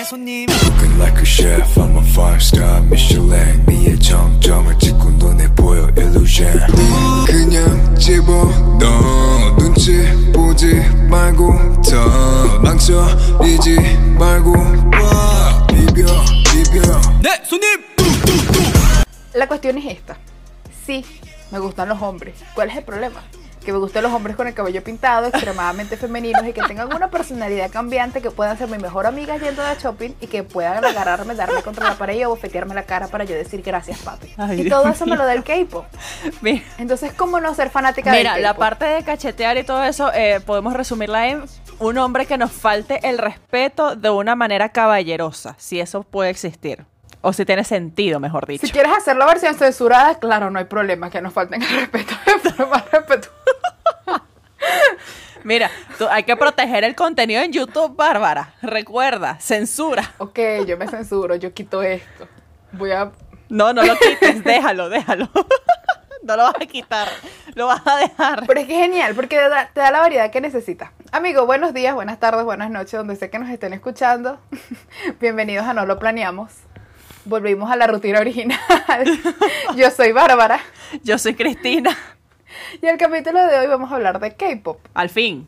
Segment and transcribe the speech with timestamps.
[0.00, 5.48] 네 손님 Cooking like a chef, I'm a five star Michelin 미의 정점을 찍고 눈에
[5.54, 6.58] 보여 illusion
[7.26, 10.74] 그냥 집어넣어 눈치 보지
[11.08, 13.76] 말고 더 망설이지
[14.18, 16.04] 말고 와 비벼
[16.52, 17.86] 비벼 네 손님
[19.34, 20.16] La cuestión es esta.
[20.86, 21.04] Sí,
[21.50, 22.34] me gustan los hombres.
[22.54, 23.22] ¿Cuál es el problema?
[23.63, 27.09] Que me gustan los hombres con el cabello pintado, extremadamente femeninos y que tengan una
[27.09, 31.35] personalidad cambiante, que puedan ser mi mejor amiga yendo de shopping y que puedan agarrarme,
[31.35, 34.33] darme contra la pared y bofetearme la cara para yo decir gracias, papi.
[34.37, 34.93] Ay, y Dios todo mío.
[34.93, 35.85] eso me lo da el K-pop.
[36.77, 40.39] Entonces, ¿cómo no ser fanática Mira, del la parte de cachetear y todo eso, eh,
[40.45, 41.43] podemos resumirla en
[41.79, 46.85] un hombre que nos falte el respeto de una manera caballerosa, si eso puede existir.
[47.23, 48.65] O si tiene sentido, mejor dicho.
[48.65, 52.15] Si quieres hacer la versión censurada, claro, no hay problema, que nos falten el respeto
[52.25, 53.40] de forma respetuosa.
[55.43, 58.53] Mira, tú- hay que proteger el contenido en YouTube, Bárbara.
[58.61, 60.11] Recuerda, censura.
[60.19, 62.27] Ok, yo me censuro, yo quito esto.
[62.73, 63.11] Voy a
[63.49, 65.29] No, no lo quites, déjalo, déjalo.
[66.23, 67.07] No lo vas a quitar,
[67.55, 68.43] lo vas a dejar.
[68.45, 70.91] Pero es que es genial, porque te da, te da la variedad que necesitas.
[71.11, 74.39] Amigo, buenos días, buenas tardes, buenas noches, donde sé que nos estén escuchando.
[75.19, 76.51] Bienvenidos a No Lo Planeamos.
[77.25, 78.59] Volvimos a la rutina original.
[79.75, 80.59] Yo soy Bárbara.
[81.03, 81.97] Yo soy Cristina.
[82.79, 84.79] Y el capítulo de hoy vamos a hablar de K-pop.
[84.93, 85.47] Al fin.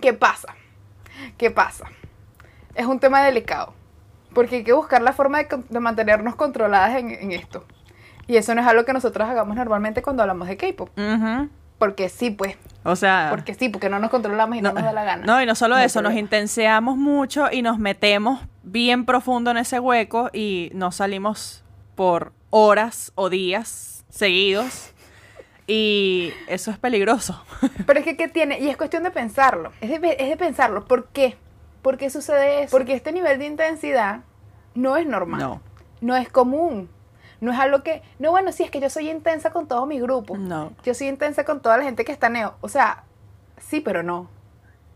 [0.00, 0.54] ¿Qué pasa?
[1.36, 1.86] ¿Qué pasa?
[2.74, 3.74] Es un tema delicado.
[4.32, 7.66] Porque hay que buscar la forma de, mantenernos controladas en, en esto.
[8.26, 10.88] Y eso no es algo que nosotros hagamos normalmente cuando hablamos de K-pop.
[11.78, 12.56] Porque sí, pues.
[12.84, 13.26] O sea.
[13.30, 15.26] Porque sí, porque no nos controlamos y no, nos da la gana.
[15.26, 16.20] No, y no solo eso, nos problema.
[16.20, 21.64] intenseamos mucho y nos metemos bien profundo en ese hueco y no salimos
[21.96, 24.92] por horas o días seguidos.
[25.66, 27.42] Y eso es peligroso.
[27.86, 28.58] Pero es que, ¿qué tiene?
[28.58, 29.72] Y es cuestión de pensarlo.
[29.80, 30.84] Es de, es de pensarlo.
[30.84, 31.36] ¿Por qué?
[31.82, 32.76] ¿Por qué sucede eso?
[32.76, 34.20] Porque este nivel de intensidad
[34.74, 35.40] no es normal.
[35.40, 35.60] No.
[36.00, 36.88] No es común.
[37.40, 38.02] No es algo que...
[38.18, 40.36] No, bueno, sí, es que yo soy intensa con todo mi grupo.
[40.36, 40.72] No.
[40.84, 42.54] Yo soy intensa con toda la gente que está neo.
[42.60, 43.04] O sea,
[43.58, 44.30] sí, pero no.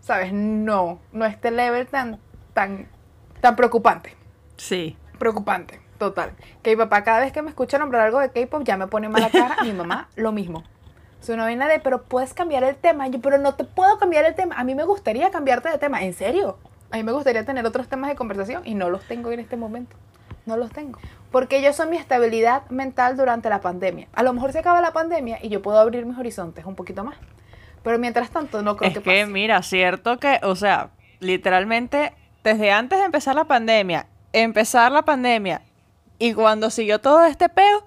[0.01, 0.33] ¿Sabes?
[0.33, 1.01] No.
[1.13, 2.21] No este level tan,
[2.55, 2.89] tan,
[3.41, 4.15] tan preocupante.
[4.57, 4.97] Sí.
[5.19, 5.81] Preocupante.
[5.99, 6.33] Total.
[6.63, 9.09] Que mi papá cada vez que me escucha nombrar algo de K-pop ya me pone
[9.09, 9.57] mala cara.
[9.63, 10.65] mi mamá lo mismo.
[11.21, 13.09] Es una vaina de, pero puedes cambiar el tema.
[13.09, 14.55] Yo, pero no te puedo cambiar el tema.
[14.57, 16.03] A mí me gustaría cambiarte de tema.
[16.03, 16.59] ¿En serio?
[16.91, 19.57] A mí me gustaría tener otros temas de conversación y no los tengo en este
[19.57, 19.97] momento.
[20.45, 21.01] No los tengo.
[21.33, 24.07] Porque ellos son mi estabilidad mental durante la pandemia.
[24.15, 27.03] A lo mejor se acaba la pandemia y yo puedo abrir mis horizontes un poquito
[27.03, 27.17] más.
[27.83, 29.27] Pero mientras tanto no creo es que, que, pase.
[29.27, 32.13] mira, cierto que, o sea, literalmente,
[32.45, 35.63] desde antes de empezar la pandemia, empezar la pandemia
[36.19, 37.87] y cuando siguió todo este peo,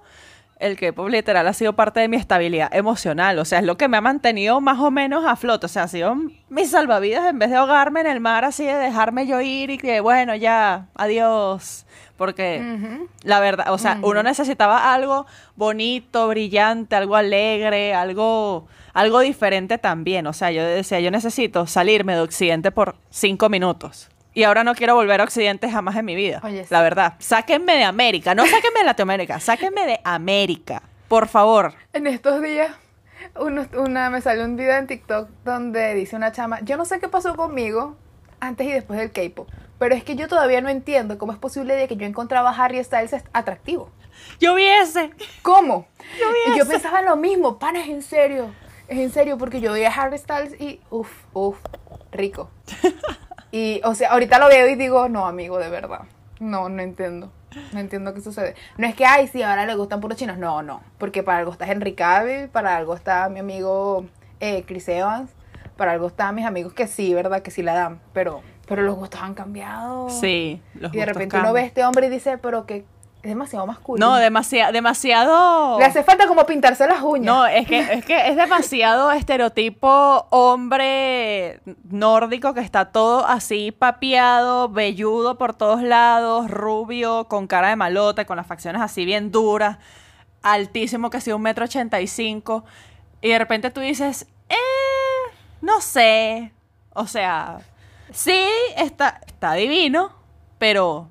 [0.58, 3.38] el K-pop literal ha sido parte de mi estabilidad emocional.
[3.38, 5.64] O sea, es lo que me ha mantenido más o menos a flote.
[5.64, 6.14] O sea, ha sido
[6.50, 9.78] mis salvavidas en vez de ahogarme en el mar, así de dejarme yo ir y
[9.78, 11.86] que, bueno, ya, adiós.
[12.18, 13.08] Porque Ujú.
[13.22, 14.10] la verdad, o sea, Ujú.
[14.10, 15.24] uno necesitaba algo
[15.56, 20.26] bonito, brillante, algo alegre, algo, algo diferente también.
[20.26, 24.10] O sea, yo decía, yo necesito salirme de Occidente por cinco minutos.
[24.34, 26.40] Y ahora no quiero volver a Occidente jamás en mi vida.
[26.44, 26.68] Oye, sí.
[26.70, 27.14] La verdad.
[27.18, 28.34] Sáquenme de América.
[28.34, 29.40] No sáquenme de Latinoamérica.
[29.40, 30.82] Sáquenme de América.
[31.08, 31.74] Por favor.
[31.92, 32.70] En estos días,
[33.36, 37.00] uno- una, me salió un video en TikTok donde dice una chama, yo no sé
[37.00, 37.96] qué pasó conmigo
[38.38, 39.48] antes y después del K-pop,
[39.78, 42.64] pero es que yo todavía no entiendo cómo es posible de que yo encontraba a
[42.64, 43.90] Harry Styles atractivo.
[44.38, 45.10] Yo vi ese.
[45.42, 45.86] ¿Cómo?
[46.46, 48.50] vi y yo pensaba lo mismo, pana, es en serio,
[48.88, 51.58] es en serio, porque yo veía a Harry Styles y, uff, uff,
[52.12, 52.50] rico.
[53.52, 56.02] Y, o sea, ahorita lo veo y digo, no, amigo, de verdad,
[56.38, 57.30] no, no entiendo.
[57.72, 58.54] No entiendo qué sucede.
[58.76, 60.38] No es que, ay, sí, ahora le gustan puros chinos.
[60.38, 60.82] No, no.
[60.98, 64.06] Porque para algo está Henry Cavill, para algo está mi amigo
[64.38, 65.32] eh, Chris Evans,
[65.76, 67.42] para algo están mis amigos que sí, ¿verdad?
[67.42, 68.00] Que sí la dan.
[68.12, 70.08] Pero, pero los gustos han cambiado.
[70.10, 70.62] Sí.
[70.74, 72.84] los Y de repente uno ve a este hombre y dice, pero que
[73.22, 74.06] es demasiado masculino.
[74.06, 75.78] No, demasiado, demasiado.
[75.78, 77.26] Le hace falta como pintarse las uñas.
[77.26, 81.60] No, es que, es que es demasiado estereotipo hombre
[81.90, 88.24] nórdico que está todo así papeado, velludo por todos lados, rubio, con cara de malote,
[88.24, 89.76] con las facciones así bien duras,
[90.42, 92.64] altísimo que sea un metro ochenta y cinco.
[93.20, 94.56] Y de repente tú dices, eh,
[95.60, 96.52] no sé.
[96.94, 97.58] O sea,
[98.12, 100.12] sí, está, está divino,
[100.58, 101.10] pero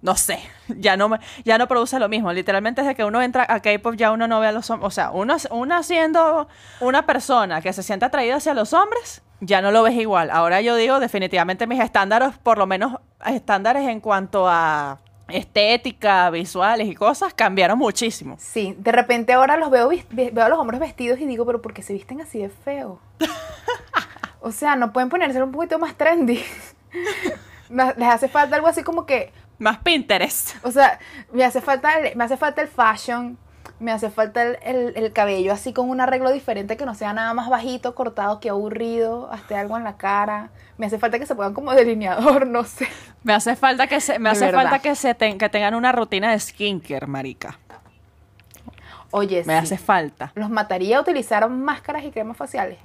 [0.00, 2.32] no sé, ya no ya no produce lo mismo.
[2.32, 4.90] Literalmente desde que uno entra a K-pop ya uno no ve a los hombres, o
[4.90, 6.48] sea, uno, uno siendo
[6.80, 10.30] una persona que se siente atraída hacia los hombres, ya no lo ves igual.
[10.30, 14.98] Ahora yo digo definitivamente mis estándares, por lo menos estándares en cuanto a
[15.28, 18.36] estética, visuales y cosas, cambiaron muchísimo.
[18.38, 21.72] Sí, de repente ahora los veo, veo a los hombres vestidos y digo, pero ¿por
[21.74, 22.98] qué se visten así de feo?
[24.40, 26.42] o sea, no pueden ponerse un poquito más trendy.
[27.68, 30.54] Les hace falta algo así como que, Más Pinterest.
[30.64, 30.98] o sea,
[31.32, 33.36] me hace falta el, me hace falta el fashion,
[33.80, 37.12] me hace falta el, el- el cabello así con un arreglo diferente que no sea
[37.12, 40.50] nada más bajito, cortado, que aburrido, hasta algo en la cara.
[40.78, 42.86] Me hace falta que se pongan como delineador, no sé.
[43.24, 44.62] Me hace falta que se, me De hace verdad.
[44.62, 47.58] falta que se ten- que tengan una rutina de skincare, marica.
[49.10, 49.58] Oye, Me sí.
[49.64, 50.32] hace falta.
[50.34, 52.78] Los mataría a utilizar máscaras y cremas faciales.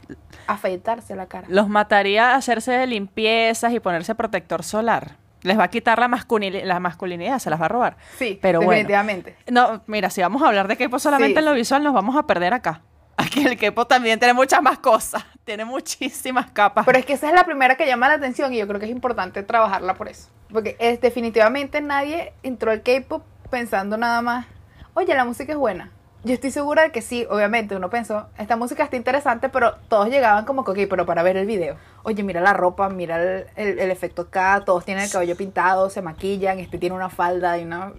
[0.48, 1.48] Afeitarse la cara.
[1.50, 5.18] Los mataría a hacerse limpiezas y ponerse protector solar.
[5.44, 7.98] Les va a quitar la, masculini- la masculinidad, se las va a robar.
[8.18, 8.72] Sí, pero bueno.
[8.72, 9.36] definitivamente.
[9.52, 12.16] No, mira, si vamos a hablar de K-pop solamente Sí, en lo visual, nos vamos
[12.16, 12.82] a perder acá.
[13.18, 15.24] Aquí el K-pop también tiene muchas más cosas.
[15.44, 16.86] Tiene muchísimas capas.
[16.86, 18.86] Pero es que esa es la primera que llama la atención y yo creo que
[18.86, 20.30] es importante trabajarla por eso.
[20.52, 24.46] Porque es definitivamente nadie entró al K-pop pensando nada más,
[24.94, 25.92] oye, la música es buena.
[26.26, 30.08] Yo estoy segura de que sí, obviamente, uno pensó, esta música está interesante, pero todos
[30.08, 31.76] llegaban como que, ok, pero para ver el video.
[32.04, 35.90] Oye, mira la ropa, mira el, el- el efecto acá, todos tienen el cabello pintado,
[35.90, 37.92] se maquillan, este tiene una falda y una...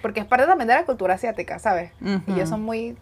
[0.00, 1.90] Porque es parte también de la cultura asiática, ¿sabes?
[2.00, 2.32] Y Ujú.
[2.32, 2.96] ellos son muy,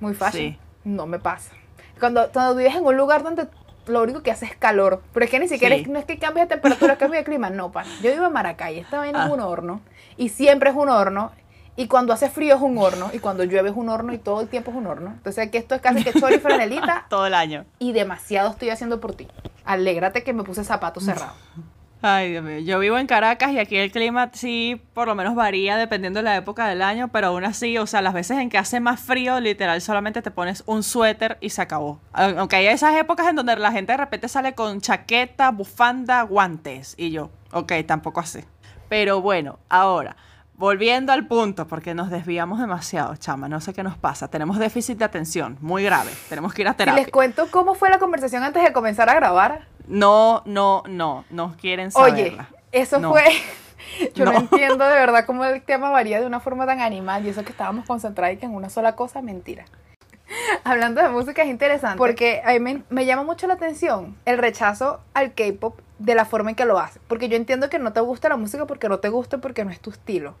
[0.00, 0.52] muy fashion.
[0.52, 0.58] Sí.
[0.84, 1.52] No me pasa.
[2.00, 3.48] Cuando, cuando vives en un lugar donde
[3.86, 5.82] lo único que hace es calor, pero es que ni siquiera Sí.
[5.82, 7.88] es, no es que cambie de temperatura, cambie de clima, no, pana.
[8.02, 9.32] Yo vivo en Maracay, esta vaina es Ah.
[9.34, 9.80] un horno,
[10.16, 11.32] y siempre es un horno,
[11.76, 14.40] y cuando hace frío es un horno, y cuando llueve es un horno, y todo
[14.40, 15.10] el tiempo es un horno.
[15.10, 17.64] Entonces aquí esto es casi que chori franelita, Todo el año.
[17.78, 19.28] y demasiado estoy haciendo por ti.
[19.64, 21.34] Alégrate que me puse zapatos cerrados.
[22.04, 22.58] Ay, Dios mío.
[22.58, 26.24] Yo vivo en Caracas y aquí el clima sí, por lo menos varía dependiendo de
[26.24, 28.98] la época del año, pero aún así, o sea, las veces en que hace más
[28.98, 32.00] frío, literal, solamente te pones un suéter y se acabó.
[32.12, 36.22] Au- Aunque hay esas épocas en donde la gente de repente sale con chaqueta, bufanda,
[36.22, 36.94] guantes.
[36.98, 38.40] Y yo, ok, tampoco así.
[38.88, 40.16] Pero bueno, ahora,
[40.54, 44.28] volviendo al punto, porque nos desviamos demasiado, chama, no sé qué nos pasa.
[44.28, 46.10] Tenemos déficit de atención, muy grave.
[46.28, 47.02] Tenemos que ir a terapia.
[47.02, 51.56] les cuento cómo fue la conversación antes de comenzar a grabar, No, no, no, no
[51.60, 52.48] quieren Oye, saberla.
[52.70, 53.10] eso No.
[53.10, 53.24] fue.
[54.14, 54.32] Yo no.
[54.32, 54.38] No.
[54.38, 57.50] entiendo de verdad cómo el tema varía de una forma tan animal y eso que
[57.50, 59.64] estábamos concentrados y que en una sola cosa, mentira.
[60.64, 64.38] Hablando de música es interesante porque a mí me, me llama mucho la atención el
[64.38, 67.00] rechazo al K-pop de la forma en que lo hace.
[67.06, 69.70] Porque yo entiendo que no te gusta la música porque no te gusta, porque no
[69.70, 70.34] es tu estilo.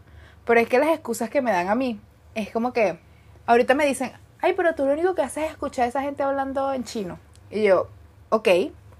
[0.44, 2.00] Pero es que las excusas que me dan a mí
[2.34, 2.98] es como que
[3.46, 6.22] ahorita me dicen, ay, pero tú lo único que haces es escuchar a esa gente
[6.22, 7.18] hablando en chino.
[7.50, 7.88] Y yo,
[8.30, 8.48] ok,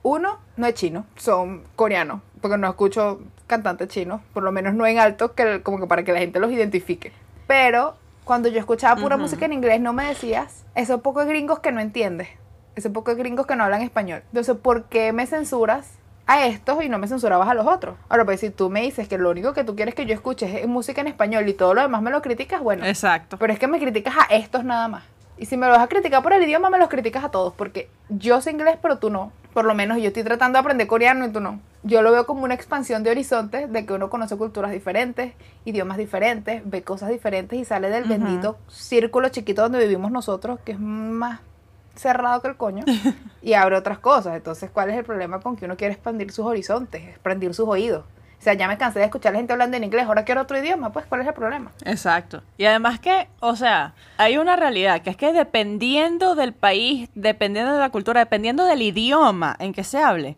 [0.03, 4.87] uno, no es chino, son coreanos, porque no escucho cantantes chinos, por lo menos no
[4.87, 7.12] en alto, que, como que para que la gente los identifique.
[7.47, 11.73] Pero cuando yo escuchaba pura música en inglés, no me decías, esos pocos gringos que
[11.73, 12.29] no entiendes,
[12.76, 14.23] esos pocos gringos que no hablan español.
[14.29, 15.99] Entonces, ¿por qué me censuras?
[16.27, 17.97] A estos y no me censurabas a los otros.
[18.09, 20.63] Ahora, pues si tú me dices que lo único que tú quieres que yo escuche
[20.63, 23.37] es música en español y todo lo demás me lo criticas, bueno, Exacto.
[23.39, 25.05] pero es que me criticas a estos nada más.
[25.39, 27.53] Y si me lo vas a criticar por el idioma, me los criticas a todos.
[27.55, 29.33] Porque yo sé inglés, pero tú no.
[29.53, 31.59] Por lo menos yo estoy tratando de aprender coreano y tú no.
[31.83, 35.33] Yo lo veo como una expansión de horizontes, de que uno conoce culturas diferentes,
[35.65, 40.73] idiomas diferentes, ve cosas diferentes y sale del bendito círculo chiquito donde vivimos nosotros, que
[40.73, 41.41] es más
[41.94, 42.85] cerrado que el coño,
[43.43, 44.37] y abre otras cosas.
[44.37, 48.05] Entonces, ¿cuál es el problema con que uno quiere expandir sus horizontes, expandir sus oídos?
[48.39, 50.41] O sea, ya me cansé de escuchar a la gente hablando en inglés, ahora quiero
[50.43, 51.71] otro idioma, pues, ¿cuál es el problema?
[51.85, 52.43] Exacto.
[52.59, 57.73] Y además que, o sea, hay una realidad que es que dependiendo del país, dependiendo
[57.73, 60.37] de la cultura, dependiendo del idioma en que se hable,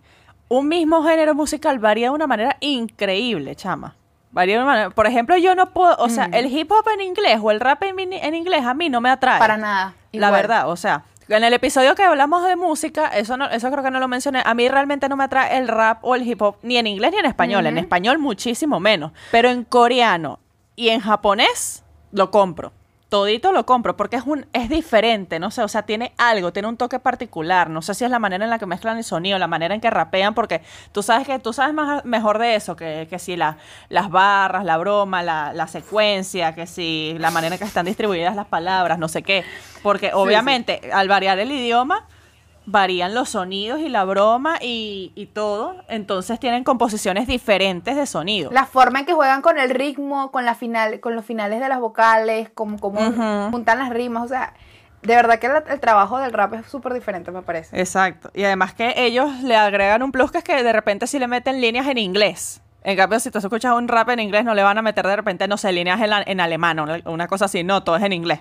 [0.49, 3.97] un mismo género musical varía de una manera increíble, chama.
[4.33, 4.91] Varía de una manera.
[4.91, 6.35] Por ejemplo, yo no puedo, o sea, Mm.
[6.35, 9.09] el hip hop en inglés o el rap en, en inglés a mí no me
[9.09, 9.39] atrae.
[9.39, 9.95] Para nada.
[10.13, 13.83] La verdad, o sea, en el episodio que hablamos de música, eso no, eso creo
[13.83, 14.43] que no lo mencioné.
[14.45, 17.13] A mí realmente no me atrae el rap o el hip hop ni en inglés
[17.13, 17.67] ni en español.
[17.67, 19.13] En español muchísimo menos.
[19.31, 20.41] Pero en coreano
[20.77, 22.73] y en japonés lo compro.
[23.15, 26.67] Todito lo compro porque es un es diferente, no sé, o sea, tiene algo, tiene
[26.67, 27.71] un toque particular.
[27.71, 29.81] No sé si es la manera en la que mezclan el sonido, la manera en
[29.81, 33.37] que rapean, porque tú sabes que tú sabes más, mejor de eso, que, que si
[33.37, 33.57] la-
[33.89, 38.35] las barras, la broma, la, la secuencia, que si la manera en que están distribuidas
[38.35, 39.45] las palabras, no sé qué.
[39.85, 42.09] Porque obviamente al variar el idioma,
[42.67, 45.77] varían los sonidos y la broma y, y todo.
[45.89, 48.51] Entonces tienen composiciones diferentes de sonido.
[48.51, 51.69] La forma en que juegan con el ritmo, con la final, con los finales de
[51.69, 53.01] las vocales, como, como
[53.51, 54.55] juntan las rimas, o sea,
[55.03, 57.79] de verdad que el, el trabajo del rap es súper diferente, me parece.
[57.79, 58.31] Exacto.
[58.35, 61.29] Y además que ellos le agregan un plus que es que de repente si le
[61.29, 62.63] meten líneas en inglés.
[62.87, 65.17] En cambio, si tú escuchas un rap en inglés, no le van a meter de
[65.17, 67.65] repente, no sé, líneas en, la- en alemán o una cosa así.
[67.65, 68.41] No, todo es en inglés.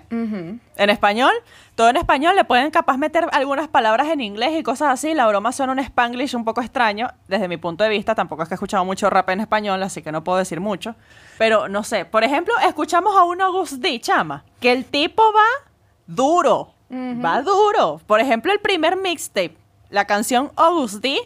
[0.76, 1.32] En español,
[1.74, 5.14] todo en español, le pueden capaz meter algunas palabras en inglés y cosas así.
[5.14, 8.14] La broma suena un spanglish un poco extraño, desde mi punto de vista.
[8.14, 10.94] Tampoco es que he escuchado mucho rap en español, así que no puedo decir mucho.
[11.38, 15.66] Pero no sé, por ejemplo, escuchamos a un August D, chama, que el tipo va
[16.06, 16.74] duro,
[17.24, 18.00] va duro.
[18.06, 19.56] Por ejemplo, el primer mixtape,
[19.88, 21.18] la canción August D,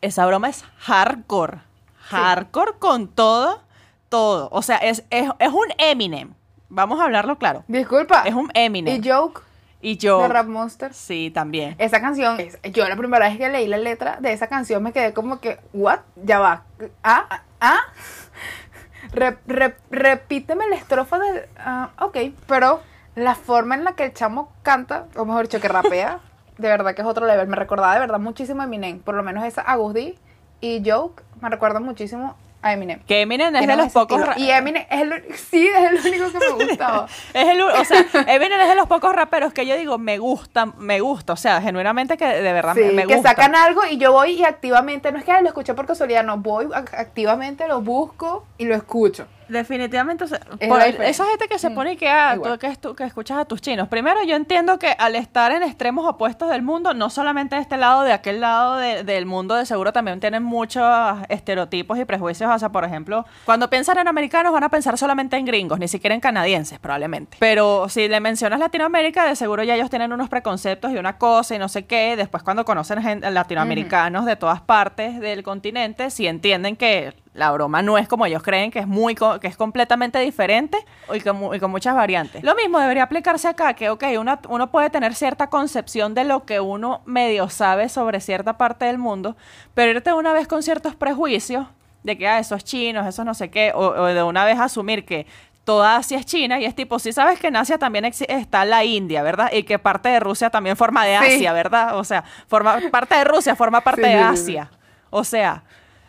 [0.00, 1.66] esa broma es hardcore.
[2.08, 3.62] Hardcore con todo,
[4.08, 4.48] todo.
[4.52, 6.34] O sea, es, es, es un Eminem.
[6.68, 7.64] Vamos a hablarlo claro.
[7.68, 8.22] Disculpa.
[8.22, 9.02] Es un Eminem.
[9.02, 9.42] Y Joke
[9.80, 10.20] Y yo.
[10.22, 10.92] de Rap Monster.
[10.92, 11.74] Sí, también.
[11.78, 14.92] Esa canción, es- yo la primera vez que leí la letra de esa canción me
[14.92, 16.00] quedé como que, ¿what?
[16.16, 16.64] Ya va.
[17.02, 17.26] ¿Ah?
[17.30, 17.42] ¿Ah?
[17.60, 17.78] ¿Ah?
[19.12, 21.48] Re- re- repíteme la estrofa de.
[21.58, 22.80] ah, ok, pero
[23.14, 26.20] la forma en la que el chamo canta, o mejor dicho, que rapea,
[26.58, 27.46] de verdad que es otro level.
[27.48, 29.00] Me recordaba de verdad muchísimo a Eminem.
[29.00, 30.18] Por lo menos esa Agus D
[30.60, 32.98] y Joke me recuerdan muchísimo a Eminem.
[33.06, 34.20] Que Eminem es de los pocos.
[34.36, 37.06] Y Eminem es el, sí, es el único que me gustaba.
[37.34, 40.66] Es el, o sea, Eminem es de los pocos raperos que yo digo, me gusta,
[40.66, 41.34] me gusta.
[41.34, 43.30] O sea, genuinamente que de verdad me, Sí, me que gusta.
[43.30, 46.24] sacan algo y yo voy y activamente, no es que "Ay, lo escuché por casualidad,
[46.24, 49.26] no, voy ac- activamente, lo busco y lo escucho.
[49.48, 52.58] Definitivamente, o sea, Es por- esa gente que se Mm, pone y que, ah, tú,
[52.58, 53.88] que, estu- que escuchas a tus chinos.
[53.88, 57.76] Primero, yo entiendo que al estar en extremos opuestos del mundo, no solamente de este
[57.76, 60.84] lado, de aquel lado de- del mundo, de seguro también tienen muchos
[61.28, 62.50] estereotipos y prejuicios.
[62.54, 65.88] O sea, por ejemplo, cuando piensan en americanos, van a pensar solamente en gringos, ni
[65.88, 67.36] siquiera en canadienses, probablemente.
[67.40, 71.54] Pero si le mencionas Latinoamérica, de seguro ya ellos tienen unos preconceptos y una cosa
[71.54, 72.16] y no sé qué.
[72.16, 77.80] Después, cuando conocen gente, latinoamericanos de todas partes del continente, si entienden que la broma
[77.82, 80.76] no es como ellos creen, que es muy que es completamente diferente
[81.14, 82.42] y con, mu- y con muchas variantes.
[82.44, 86.44] Lo mismo debería aplicarse acá, que ok, una- uno puede tener cierta concepción de lo
[86.44, 89.36] que uno medio sabe sobre cierta parte del mundo,
[89.74, 91.66] pero irte una vez con ciertos prejuicios
[92.02, 95.04] de que ah, esos chinos, esos no sé qué, o, o de una vez asumir
[95.04, 95.26] que
[95.64, 98.84] toda Asia es China y es tipo, si sabes que en Asia también está la
[98.84, 99.50] India, ¿verdad?
[99.52, 101.34] Y que parte de Rusia también forma de Sí.
[101.36, 101.98] Asia, ¿verdad?
[101.98, 104.56] O sea, forma parte de Rusia, forma parte Sí, de sí, sí, sí.
[104.56, 104.70] Asia.
[105.10, 105.62] O sea,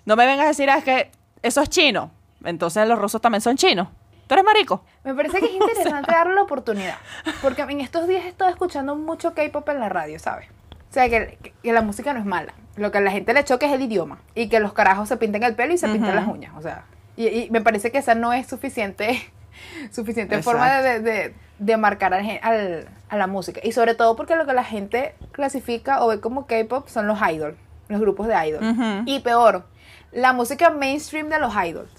[0.06, 1.12] no me vengas a decir, ah, es que
[1.44, 2.12] eso es chino.
[2.44, 3.88] Entonces los rusos también son chinos.
[4.28, 4.84] ¿Tú eres marico?
[5.04, 6.96] Me parece que es interesante darle la oportunidad,
[7.42, 10.48] porque en estos días he estado escuchando mucho K-pop en la radio, ¿sabes?
[10.90, 13.44] O sea, que, que- la música no es mala, lo que a la gente le
[13.44, 16.10] choca es el idioma, y que los carajos se pinten el pelo y se pintan
[16.12, 16.16] Ujú.
[16.20, 16.86] las uñas, o sea,
[17.18, 19.20] y, y me parece que esa no es suficiente,
[19.92, 24.36] suficiente forma de, de- de- marcar al al- a la música, y sobre todo porque
[24.36, 28.48] lo que la gente clasifica o ve como K-pop son los idols, los grupos de
[28.48, 29.04] idols, Ujú.
[29.06, 29.66] y peor,
[30.12, 31.92] la música mainstream de los idols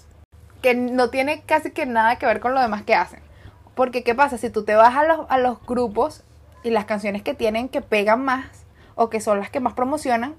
[0.61, 3.19] que no tiene casi que nada que ver con lo demás que hacen.
[3.73, 4.37] Porque, ¿qué pasa?
[4.37, 6.23] Si tú te vas a los, a los grupos
[6.63, 8.45] y las canciones que tienen que pegan más
[8.95, 10.35] o que son las que más promocionan,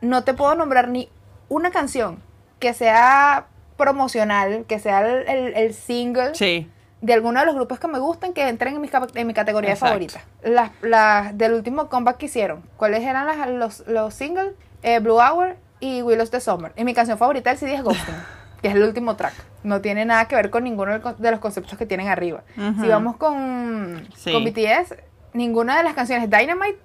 [0.00, 1.08] no te puedo nombrar ni
[1.48, 2.22] una canción
[2.60, 6.70] que sea promocional, que sea el, el- el single Sí.
[7.00, 9.70] de alguno de los grupos que me gustan que entren en mi, en mi categoría
[9.70, 9.88] Exacto.
[9.94, 10.20] favorita.
[10.42, 12.62] Las, las del último comeback que hicieron.
[12.76, 14.52] ¿Cuáles eran las- los, los singles?
[14.82, 16.72] Eh, Blue Hour y Willows the Summer.
[16.76, 18.14] Y mi canción favorita del CD es Ghosting,
[18.62, 19.34] que es el último track.
[19.62, 22.42] No tiene nada que ver con ninguno de los conceptos que tienen arriba.
[22.56, 22.82] Ujú.
[22.82, 24.32] Si vamos con, Sí.
[24.32, 24.94] con BTS,
[25.34, 26.78] ninguna de las canciones Dynamite,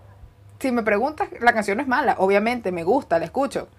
[0.59, 2.15] si me preguntas, la canción no es mala.
[2.17, 3.69] Obviamente, me gusta, la escucho.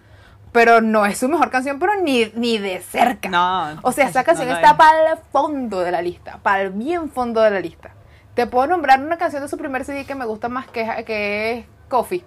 [0.51, 3.29] Pero no es su mejor canción, pero ni, ni de cerca.
[3.29, 3.79] No.
[3.83, 4.77] O sea, esa no canción lo está es.
[4.77, 7.91] para el fondo de la lista, para el bien fondo de la lista.
[8.33, 11.51] Te puedo nombrar una canción de su primer CD que me gusta más, que, que
[11.59, 12.25] es Coffee,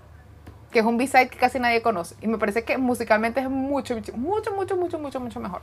[0.75, 2.16] que es un B-side que casi nadie conoce.
[2.21, 5.62] Y me parece que musicalmente es mucho, mucho, mucho, mucho, mucho, mucho, mejor.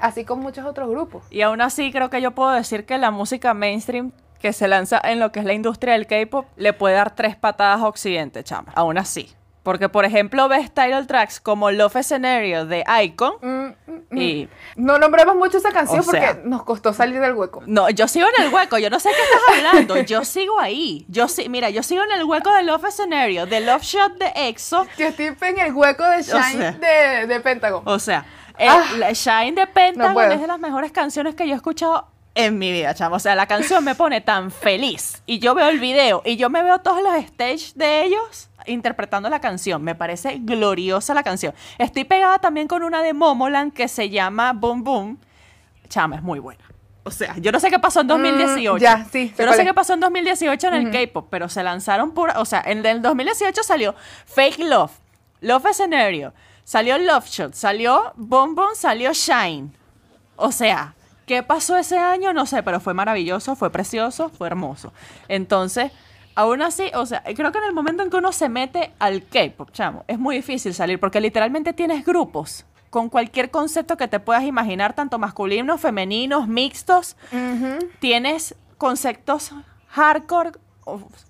[0.00, 1.22] Así con muchos otros grupos.
[1.30, 5.00] Y aún así creo que yo puedo decir que la música mainstream que se lanza
[5.04, 8.42] en lo que es la industria del K-pop le puede dar tres patadas a Occidente,
[8.42, 8.72] chama.
[8.74, 9.32] Aún así.
[9.62, 13.46] Porque, por ejemplo, ves title tracks como Love Scenario de Icon Mm,
[13.90, 14.18] mm, mm.
[14.18, 14.48] y...
[14.74, 17.62] No nombremos mucho esa canción O sea- porque nos costó salir del hueco.
[17.66, 21.06] No, yo sigo en el hueco, yo no sé qué estás hablando, yo sigo ahí.
[21.08, 24.32] Yo sí, mira, yo sigo en el hueco de Love Scenario, de Love Shot de
[24.48, 24.86] EXO.
[24.98, 26.72] Yo estoy en el hueco de Shine sea.
[26.72, 27.82] de, de Pentagon.
[27.86, 28.24] O sea,
[28.58, 28.84] el- Ah.
[28.98, 32.58] la Shine de Pentagon No es de las mejores canciones que yo he escuchado en
[32.58, 33.16] mi vida, chamo.
[33.16, 35.22] O sea, la canción me pone tan feliz.
[35.26, 39.28] Y yo veo el video y yo me veo todos los stage de ellos interpretando
[39.28, 39.82] la canción.
[39.82, 41.54] Me parece gloriosa la canción.
[41.78, 45.18] Estoy pegada también con una de Momoland que se llama Boom Boom.
[45.88, 46.64] Chama, es muy buena.
[47.04, 48.74] O sea, yo no sé qué pasó en 2018.
[48.74, 51.62] Mm, ya, sí, Yo no sé qué pasó en 2018 en el K-pop, pero se
[51.62, 52.38] lanzaron pura.
[52.40, 54.92] O sea, en el 2018 salió Fake Love,
[55.40, 59.72] Love Scenario, salió Love Shot, salió Boom Boom, salió Shine.
[60.36, 60.94] O sea,
[61.32, 62.34] ¿qué pasó ese año?
[62.34, 64.92] No sé, pero fue maravilloso, fue precioso, fue hermoso.
[65.28, 65.90] Entonces,
[66.34, 69.22] aún así, o sea, creo que en el momento en que uno se mete al
[69.24, 74.20] K-pop, chamo, es muy difícil salir porque literalmente tienes grupos con cualquier concepto que te
[74.20, 77.16] puedas imaginar, tanto masculinos, femeninos, mixtos.
[77.98, 79.52] Tienes conceptos
[79.88, 80.52] hardcore,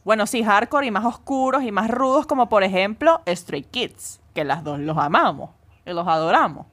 [0.04, 4.42] bueno, sí, hardcore y más oscuros y más rudos, como por ejemplo Stray Kids, que
[4.42, 5.50] las dos los amamos
[5.86, 6.66] y los adoramos.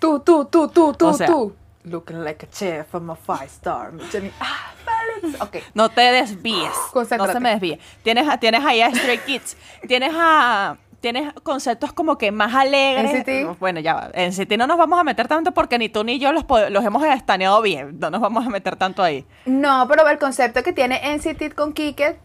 [0.00, 1.54] Tú, tú, tú, tú, tú, O sea- tú.
[1.84, 3.92] Looking like a chef from a five star.
[4.40, 5.40] Ah, Felix.
[5.40, 5.56] Ok.
[5.74, 6.70] No te desvíes.
[6.94, 7.78] No se me desvíe.
[8.02, 9.56] Tienes, tienes ahí a Stray Kids.
[9.88, 10.76] Tienes a.
[11.00, 13.26] tienes conceptos como que más alegres.
[13.26, 13.58] NCT.
[13.58, 14.10] Bueno, ya va.
[14.14, 16.84] En City no nos vamos a meter tanto porque ni tú ni yo los, los
[16.84, 17.98] hemos estaneado bien.
[17.98, 19.26] No nos vamos a meter tanto ahí.
[19.44, 22.16] No, pero el concepto que tiene NCT con Kicket,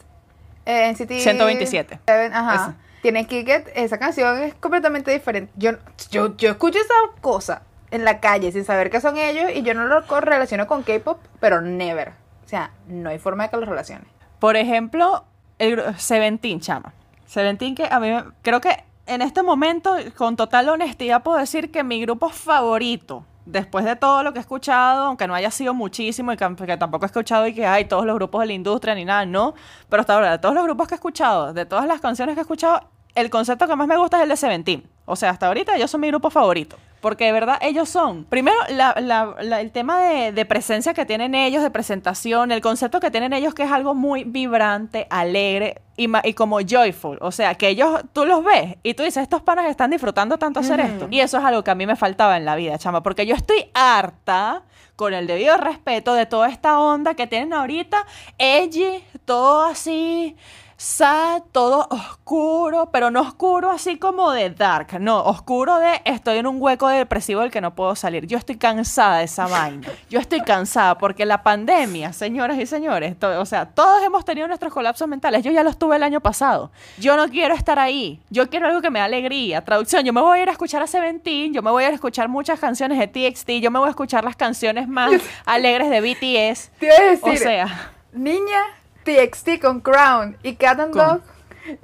[0.66, 2.00] eh, NCT 127.
[2.06, 2.56] Seven, ajá.
[2.56, 2.76] Esa.
[3.02, 5.52] Tiene Kicket, esa canción es completamente diferente.
[5.56, 5.72] Yo,
[6.12, 9.74] yo, yo escucho esa cosa en la calle sin saber qué son ellos y yo
[9.74, 12.10] no lo relaciono con K-pop, pero never.
[12.46, 14.06] O sea, no hay forma de que los relacione.
[14.40, 15.26] Por ejemplo,
[15.60, 16.94] el Seventeen, chama.
[17.26, 18.10] Seventeen que a mí
[18.42, 23.86] creo que en este momento, con total honestidad, puedo decir que mi grupo favorito, después
[23.86, 27.06] de todo lo que he escuchado, aunque no haya sido muchísimo y que, que tampoco
[27.06, 29.56] he escuchado y que hay todos los grupos de la industria ni nada, no,
[29.90, 32.42] pero hasta ahora, de todos los grupos que he escuchado, de todas las canciones que
[32.42, 32.82] he escuchado,
[33.16, 34.90] el concepto que más me gusta es el de Seventeen.
[35.06, 36.78] O sea, hasta ahorita ellos son mi grupo favorito.
[37.08, 41.06] Porque de verdad ellos son, primero, la- la- la- el tema de, de presencia que
[41.06, 45.80] tienen ellos, de presentación, el concepto que tienen ellos que es algo muy vibrante, alegre
[45.96, 47.18] y como joyful.
[47.22, 50.60] O sea, que ellos, tú los ves y tú dices, estos panas están disfrutando tanto
[50.60, 51.08] hacer esto.
[51.10, 53.36] Y eso es algo que a mí me faltaba en la vida, chama, porque yo
[53.36, 54.64] estoy harta
[54.98, 58.06] con el debido respeto de toda esta onda que tienen ahorita,
[58.38, 60.36] edgy, todo así,
[60.78, 66.46] sad, todo oscuro, pero no oscuro así como de dark, no, oscuro de estoy en
[66.46, 68.28] un hueco depresivo del que no puedo salir.
[68.28, 69.88] Yo estoy cansada de esa vaina.
[70.10, 74.72] Yo estoy cansada porque la pandemia, señoras y señores, o sea, todos hemos tenido nuestros
[74.72, 75.44] colapsos mentales.
[75.44, 76.72] Yo ya los tuve el año pasado.
[77.00, 78.22] Yo no quiero estar ahí.
[78.30, 79.66] Yo quiero algo que me dé alegría.
[79.66, 81.92] Traducción, yo me voy a ir a escuchar a Seventeen, yo me voy a ir
[81.94, 85.12] a escuchar muchas canciones de TXT, yo me voy a escuchar las canciones más
[85.46, 86.70] alegres de BTS.
[86.80, 88.62] Te iba a decir, O sea, Niña,
[89.08, 91.22] TXT con Crown y Cat and Dog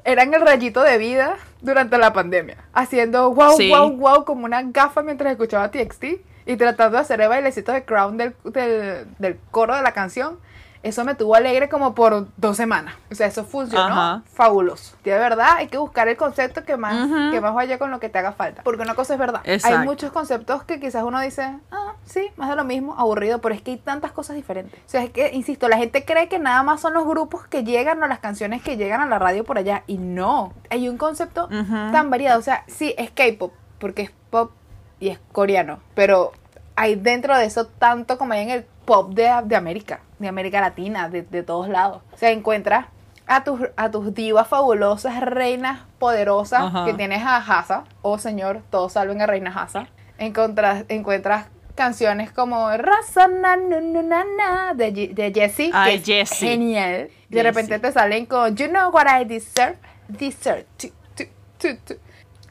[0.03, 2.57] eran el rayito de vida durante la pandemia.
[2.73, 3.69] Haciendo wow, Sí.
[3.69, 6.03] wow, wow como una gafa mientras escuchaba TXT
[6.45, 10.37] y tratando de hacer el bailecito de Crown del, del, del coro de la canción.
[10.83, 12.93] Eso me tuvo alegre como por dos semanas.
[13.09, 14.21] O sea, eso funcionó Ajá.
[14.33, 14.97] fabuloso.
[15.05, 17.31] De verdad, hay que buscar el concepto que más, Ujú.
[17.31, 18.63] que más vaya con lo que te haga falta.
[18.63, 19.41] Porque una cosa es verdad.
[19.45, 19.77] Exacto.
[19.79, 23.55] Hay muchos conceptos que quizás uno dice, ah, sí, más de lo mismo, aburrido, pero
[23.55, 24.77] es que hay tantas cosas diferentes.
[24.85, 27.63] O sea, es que, insisto, la gente cree que nada más son los grupos que
[27.63, 29.83] llegan o las canciones que llegan a la radio por allá.
[29.87, 32.39] Y no, hay un concepto tan variado.
[32.39, 34.51] O sea, sí, es K-pop, porque es pop
[34.99, 36.33] y es coreano, pero
[36.75, 40.59] hay dentro de eso tanto como hay en el pop de, de América, de América
[40.61, 42.01] Latina, de, de todos lados.
[42.13, 42.87] O sea, encuentras
[43.27, 46.85] a tus, a tus divas fabulosas, reinas poderosas, Ajá.
[46.85, 49.87] que tienes a Hasa, oh señor, todos salven a Reina Hasa.
[50.17, 55.95] Encontras, encuentras canciones como Raza na, na, na, na, na, de, de Jessie, que Ay,
[55.95, 56.47] es Jessie.
[56.49, 56.91] genial.
[56.93, 57.43] De Jessie.
[57.43, 60.65] repente te salen con You know what I deserve, deserve.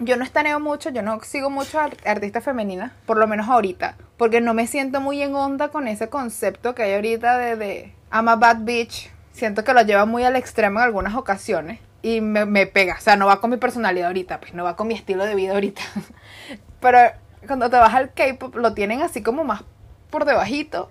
[0.04, 3.96] Yo no estaneo mucho, yo no sigo mucho a artistas femeninas, por lo menos ahorita,
[4.16, 7.94] porque no me siento muy en onda con ese concepto que hay ahorita de, de
[8.12, 9.10] I'm a bad bitch.
[9.32, 12.96] Siento que lo lleva muy al extremo en algunas ocasiones y me, me pega.
[12.98, 15.34] O sea, no va con mi personalidad ahorita, pues no va con mi estilo de
[15.34, 15.82] vida ahorita.
[16.80, 16.98] Pero
[17.46, 19.62] cuando te vas al K-pop lo tienen así como más
[20.10, 20.90] por debajito,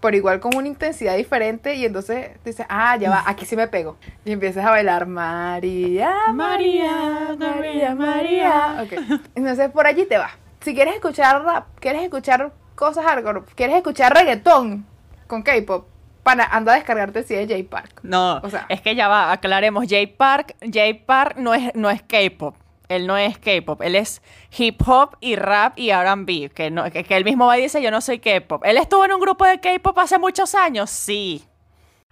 [0.00, 3.68] pero igual con una intensidad diferente y entonces dices, ah, ya va, aquí sí me
[3.68, 3.96] pego.
[4.24, 8.82] Y empiezas a bailar María, María, María, María.
[8.84, 9.20] Ok.
[9.34, 10.32] Entonces por allí te vas.
[10.60, 14.86] Si quieres escuchar rap, quieres escuchar cosas hardcore, quieres escuchar reggaetón
[15.26, 15.86] con K-pop,
[16.22, 18.00] para anda a descargarte si es J Park.
[18.02, 19.86] No, O sea- es que ya va, aclaremos.
[19.88, 22.56] Jay Park, Jay Park no es, no es K-pop.
[22.90, 24.20] Él no es K-pop, él es
[24.58, 27.80] hip hop y rap y R&B, que, no, que, que él mismo va y dice
[27.80, 28.64] yo no soy K-pop.
[28.64, 31.44] Él estuvo en un grupo de K-pop hace muchos años, sí.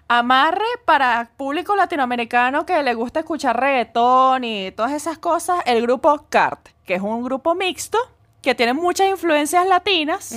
[0.06, 6.26] Amarre para público latinoamericano que le gusta escuchar reggaetón y todas esas cosas, el grupo
[6.28, 7.98] CART, que es un grupo mixto
[8.40, 10.32] que tiene muchas influencias latinas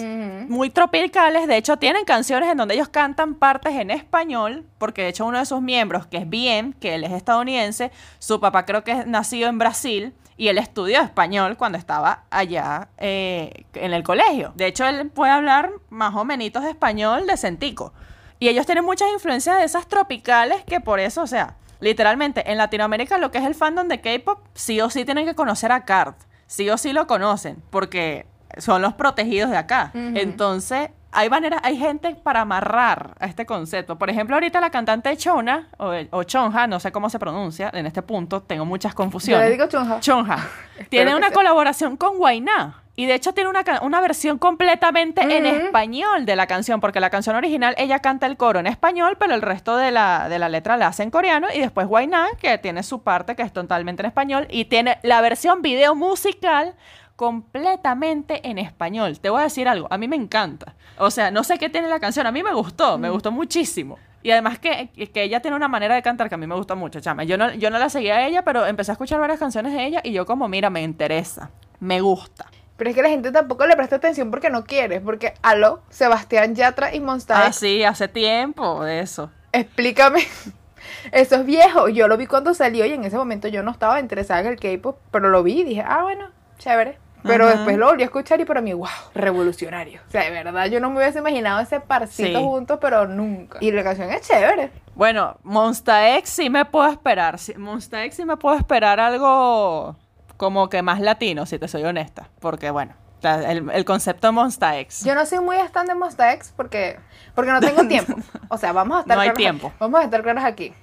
[0.50, 1.48] muy tropicales.
[1.48, 5.38] De hecho, tienen canciones en donde ellos cantan partes en español, porque de hecho uno
[5.38, 9.06] de sus miembros, que es Bien, que él es estadounidense, su papá creo que es
[9.06, 14.54] nacido en Brasil y él estudió español cuando estaba allá eh, en el colegio.
[14.56, 17.94] De hecho, él puede hablar más o menos de español decentico.
[18.40, 22.58] Y ellos tienen muchas influencias de esas tropicales que por eso, o sea, literalmente en
[22.58, 25.86] Latinoamérica lo que es el fandom de K-pop, sí o sí tienen que conocer a
[25.86, 26.16] Card.
[26.48, 28.26] Sí o sí lo conocen, porque
[28.58, 29.92] son los protegidos de acá.
[29.94, 33.98] Entonces, hay maneras, hay gente para amarrar a este concepto.
[33.98, 37.86] Por ejemplo, ahorita la cantante Chona, o, o Chonja, no sé cómo se pronuncia, en
[37.86, 39.46] este punto tengo muchas Yo confusiones.
[39.46, 40.00] le digo chunja.
[40.00, 40.38] Chonja.
[40.90, 41.36] tiene una sea.
[41.36, 42.78] colaboración con Guainá.
[42.94, 47.10] Y de hecho tiene una, una versión completamente en español de la canción, porque la
[47.10, 50.50] canción original ella canta el coro en español, pero el resto de la, de la
[50.50, 51.48] letra la hace en coreano.
[51.54, 55.22] Y después Guainá, que tiene su parte que es totalmente en español, y tiene la
[55.22, 56.76] versión video musical
[57.16, 59.20] completamente en español.
[59.20, 60.76] Te voy a decir algo, a mí me encanta.
[60.98, 63.98] O sea, no sé qué tiene la canción, a mí me gustó, me gustó muchísimo.
[64.24, 66.76] Y además que, que ella tiene una manera de cantar que a mí me gusta
[66.76, 67.24] mucho, chama.
[67.24, 69.84] Yo no, yo no la seguía a ella, pero empecé a escuchar varias canciones de
[69.86, 72.46] ella y yo como, mira, me interesa, me gusta.
[72.78, 75.02] Pero es que la gente tampoco le presta atención porque no quiere.
[75.02, 79.32] Porque, aló, Sebastián Yatra y Monsta Ah, sí, hace tiempo de eso.
[79.52, 80.22] explícame.
[81.12, 81.90] Eso es viejo.
[81.90, 84.60] Yo lo vi cuando salió y en ese momento yo no estaba interesada en el
[84.60, 86.30] K-pop, pero lo vi y dije, ah, bueno,
[86.62, 86.98] chévere.
[87.24, 87.54] Pero Ajá.
[87.56, 90.02] después lo volví a escuchar y para mí, wow, revolucionario.
[90.08, 92.44] O sea, de verdad, yo no me hubiese imaginado ese parcito Sí.
[92.44, 93.60] juntos, pero nunca.
[93.62, 94.72] Y la canción es chévere.
[94.96, 97.38] Bueno, Monsta X sí me puedo esperar.
[97.58, 99.96] Monsta X sí me puedo esperar algo
[100.38, 102.30] como que más latino, si te soy honesta.
[102.40, 105.04] Porque, bueno, el, el concepto Monsta X.
[105.06, 106.98] Yo no soy muy stand de Monsta X porque,
[107.36, 108.16] porque no tengo tiempo.
[108.50, 109.72] O sea, vamos a estar No hay claros- tiempo.
[109.80, 110.74] Vamos a estar claros aquí.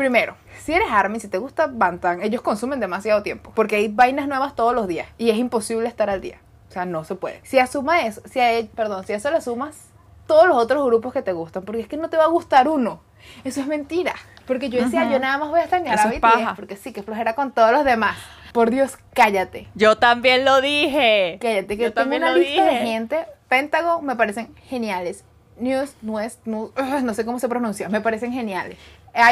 [0.00, 0.34] Primero,
[0.64, 3.52] si eres ARMY, si te gusta Bantan, ellos consumen demasiado tiempo.
[3.54, 5.06] Porque hay vainas nuevas todos los días.
[5.18, 6.38] Y es imposible estar al día.
[6.70, 7.38] O sea, no se puede.
[7.42, 9.76] Si asuma eso, si a, e- perdón, si a eso le sumas
[10.26, 12.66] todos los otros grupos que te gustan, porque es que no te va a gustar
[12.66, 13.02] uno.
[13.44, 14.14] Eso es mentira.
[14.46, 15.12] Porque yo decía, Ujú.
[15.12, 16.54] yo nada más voy a extrañar Eso a es BTS, paja.
[16.56, 18.16] porque sí, que flojera con todos los demás.
[18.54, 19.68] Por Dios, cállate.
[19.74, 21.36] Yo también lo dije.
[21.42, 22.86] Cállate, que Yo tengo también una lo lista de dije.
[22.86, 23.26] gente.
[23.50, 25.24] Pentagon me parecen geniales.
[25.58, 25.94] News,
[26.46, 28.78] Nu- ugh, no sé cómo se pronuncia, me parecen geniales.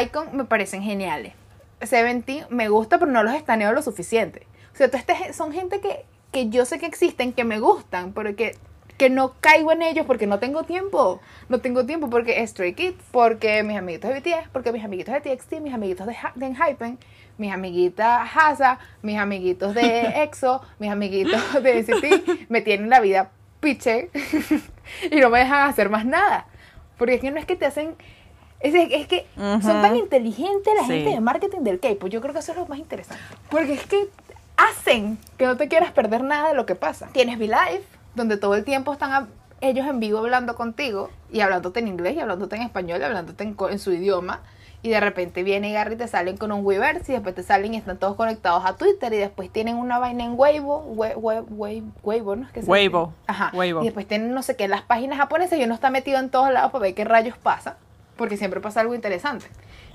[0.03, 1.33] Icon me parecen geniales.
[1.81, 4.45] Seventeen me gusta, pero no los estaneo lo suficiente.
[4.73, 8.35] O sea, gen- son gente que, que yo sé que existen, que me gustan, pero
[8.35, 8.55] que,
[8.97, 11.21] que no caigo en ellos porque no tengo tiempo.
[11.47, 15.13] No tengo tiempo porque es Stray Kids, porque mis amiguitos de BTS, porque mis amiguitos
[15.13, 16.97] de TXT, mis amiguitos de, de Enhypen,
[17.37, 23.31] mis amiguitas Haza, mis amiguitos de EXO, mis amiguitos de NCT, me tienen la vida
[23.61, 24.09] piche
[25.11, 26.47] y no me dejan hacer más nada.
[26.97, 27.95] Porque es que no es que te hacen...
[28.61, 30.93] Es, es que son tan inteligentes la Sí.
[30.93, 32.09] gente de marketing del K-pop.
[32.09, 33.23] Yo creo que eso es lo más interesante.
[33.49, 34.09] Porque es que
[34.57, 37.07] hacen que no te quieras perder nada de lo que pasa.
[37.13, 37.83] Tienes V-Live,
[38.15, 39.27] donde todo el tiempo están a-
[39.61, 43.43] ellos en vivo hablando contigo y hablándote en inglés y hablándote en español y hablándote
[43.43, 44.41] en, co- en su idioma.
[44.81, 47.73] Y de repente viene Gary y te salen con un Weverse y después te salen
[47.73, 51.41] y están todos conectados a Twitter y después tienen una vaina en Weibo, We- We-
[51.41, 52.45] We- Weibo, ¿no?
[52.45, 53.13] Es que se Weibo.
[53.27, 53.51] Ajá.
[53.53, 53.81] Weibo.
[53.81, 56.49] Y después tienen no sé qué, las páginas japonesas y uno está metido en todos
[56.53, 57.75] lados para ver qué rayos pasa,
[58.19, 59.47] porque siempre pasa algo interesante.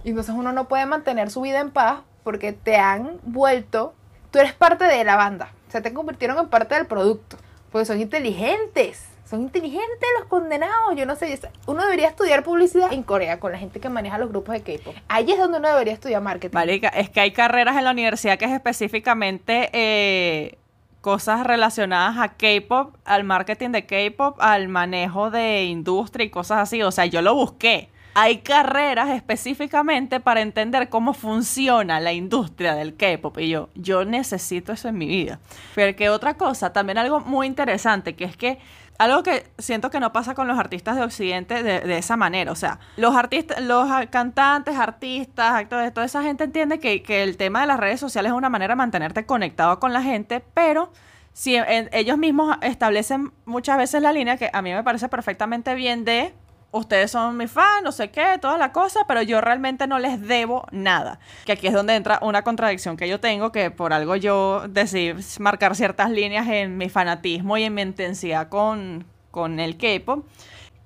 [0.03, 3.95] Y entonces uno no puede mantener su vida en paz porque te han vuelto,
[4.31, 7.37] tú eres parte de la banda, o sea, te convirtieron en parte del producto,
[7.71, 9.09] porque son inteligentes.
[9.29, 10.95] Son inteligentes los condenados.
[10.97, 11.41] Yo no sé.
[11.67, 14.95] Uno debería estudiar publicidad en Corea con la gente que maneja los grupos de K-pop.
[15.09, 16.55] Ahí es donde uno debería estudiar marketing.
[16.55, 20.59] Marica, es que hay carreras en la universidad que es específicamente eh,
[21.01, 26.83] cosas relacionadas a K-pop, al marketing de K-pop, al manejo de industria y cosas así.
[26.83, 27.89] O sea, yo lo busqué.
[28.15, 33.39] Hay carreras específicamente para entender cómo funciona la industria del K-pop.
[33.39, 35.41] Y yo, yo necesito eso en mi vida.
[35.75, 38.59] Pero que otra cosa, también algo muy interesante, que es que
[38.99, 42.53] algo que siento que no pasa con los artistas de Occidente de, esa manera.
[42.53, 47.63] O sea, los artistas, los cantantes, artistas, actores, toda esa gente entiende que, el tema
[47.63, 50.93] de las redes sociales es una manera de mantenerte conectado con la gente, pero
[51.33, 51.57] si
[51.91, 56.33] ellos mismos establecen muchas veces la línea que a mí me parece perfectamente bien de
[56.77, 60.21] ustedes son mis fans, no sé qué, toda la cosa, pero yo realmente no les
[60.21, 61.19] debo nada.
[61.45, 65.15] Que aquí es donde entra una contradicción que yo tengo, que por algo yo decidí
[65.39, 70.27] marcar ciertas líneas en mi fanatismo y en mi intensidad con, con el K-pop,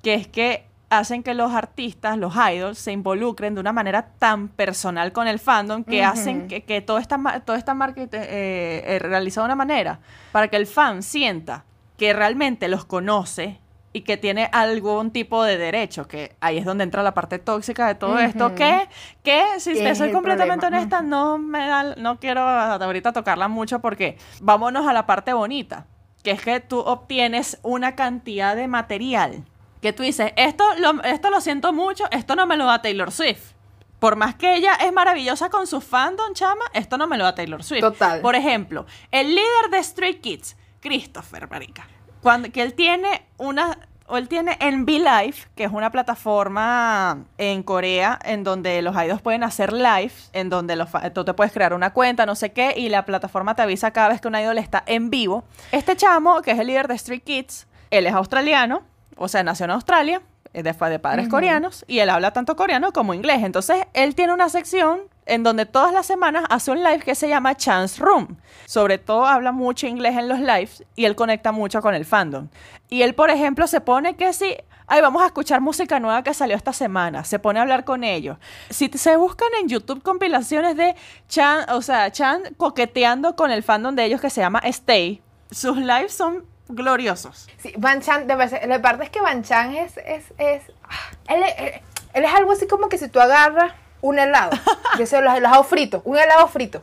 [0.03, 4.49] que es que hacen que los artistas, los idols, se involucren de una manera tan
[4.49, 8.85] personal con el fandom que hacen que, que todo está, ma- todo está market- eh,
[8.87, 10.01] eh, realizado de una manera
[10.33, 11.65] para que el fan sienta
[11.99, 13.59] que realmente los conoce
[13.93, 17.87] y que tiene algún tipo de derecho, que ahí es donde entra la parte tóxica
[17.87, 18.89] de todo esto, que,
[19.23, 20.79] que si te soy completamente problema.
[20.79, 25.87] honesta, no me da, no quiero ahorita tocarla mucho porque vámonos a la parte bonita,
[26.23, 29.45] que es que tú obtienes una cantidad de material
[29.81, 33.13] que tú dices, esto lo, esto lo siento mucho, esto no me lo da Taylor
[33.13, 33.53] Swift.
[33.99, 37.35] Por más que ella es maravillosa con su fandom, chama, esto no me lo da
[37.35, 37.81] Taylor Swift.
[37.81, 38.21] Total.
[38.21, 41.89] Por ejemplo, el líder de Stray Kids, Christopher Marica,
[42.23, 43.79] cuando que él tiene una
[44.09, 49.21] o él tiene en Live, que es una plataforma en Corea en donde los idols
[49.21, 52.73] pueden hacer live, en donde los tú te puedes crear una cuenta, no sé qué,
[52.77, 55.45] y la plataforma te avisa cada vez que un idol está en vivo.
[55.73, 58.83] Este chamo, que es el líder de Stray Kids, él es australiano,
[59.17, 60.23] o sea, nació en Australia,
[60.55, 61.31] es de, de padres Ujú.
[61.37, 63.43] coreanos, y él habla tanto coreano como inglés.
[63.45, 67.29] Entonces, él tiene una sección en donde todas las semanas hace un live que se
[67.29, 68.37] llama Chance Room.
[68.67, 72.49] Sobre todo habla mucho inglés en los lives y él conecta mucho con el fandom.
[72.89, 76.35] Y él, por ejemplo, se pone que si, ay, vamos a escuchar música nueva que
[76.35, 78.39] salió esta semana, se pone a hablar con ellos.
[78.71, 80.95] Si se buscan en YouTube compilaciones de
[81.29, 85.77] Chan, o sea, Chan coqueteando con el fandom de ellos que se llama Stay, sus
[85.79, 87.49] lives son gloriosos.
[87.59, 91.81] Sí, Van Chan, de la parte es que Van Chan es, es, es, ah, él-
[92.15, 94.51] Él es algo así como que si tú agarras un helado,
[94.99, 96.83] yo sé, los helados fritos, un helado frito,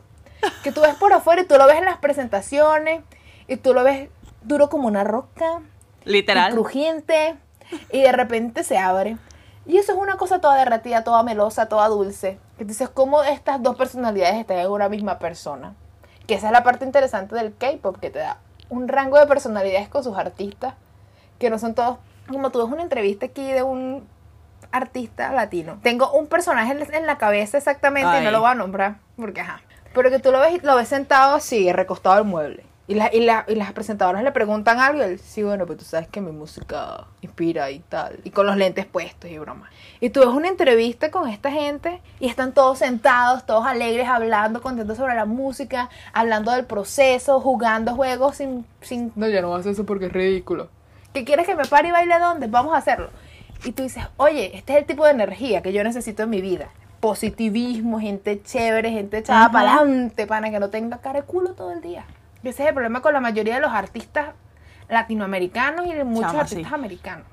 [0.62, 3.02] que tú ves por afuera y tú lo ves en las presentaciones
[3.48, 4.08] y tú lo ves
[4.42, 5.60] duro como una roca,
[6.04, 6.52] y Literal.
[6.52, 7.36] crujiente,
[7.90, 9.16] y de repente se abre.
[9.66, 12.38] Y eso es una cosa toda derretida, toda melosa, toda dulce.
[12.58, 15.74] Dices, ¿cómo estas dos personalidades están en una misma persona?
[16.28, 19.88] Que esa es la parte interesante del K-pop, que te da un rango de personalidades
[19.88, 20.74] con sus artistas,
[21.40, 21.98] que no son todos.
[22.28, 24.06] Como tú ves una entrevista aquí de un
[24.76, 25.78] artista latino.
[25.82, 29.60] Tengo un personaje en la- cabeza exactamente y no lo voy a nombrar, porque ajá.
[29.94, 32.64] Pero que tú lo ves, lo ves sentado así, recostado al mueble.
[32.88, 35.78] Y, la- y, la- y las presentadoras le preguntan algo y él, sí, bueno, pero
[35.78, 38.20] tú sabes que mi música inspira y tal.
[38.22, 39.68] Y con los lentes puestos y broma.
[39.98, 44.62] Y tú ves una entrevista con esta gente y están todos sentados, todos alegres, hablando,
[44.62, 48.64] contentos sobre la música, hablando del proceso, jugando juegos sin...
[48.82, 50.68] sin no, yo no voy a hacer eso porque es ridículo.
[51.12, 52.46] ¿Qué quieres que me pare y baile dónde?
[52.46, 53.08] Vamos a hacerlo.
[53.64, 56.40] Y tú dices, oye, este es el tipo de energía que yo necesito en mi
[56.40, 56.68] vida.
[57.00, 61.72] Positivismo, gente chévere, gente echada para adelante, para que no tenga cara de culo todo
[61.72, 62.04] el día.
[62.42, 64.28] Ese es el problema con la mayoría de los artistas
[64.88, 66.74] latinoamericanos y de muchos Chama, artistas sí.
[66.74, 67.26] americanos.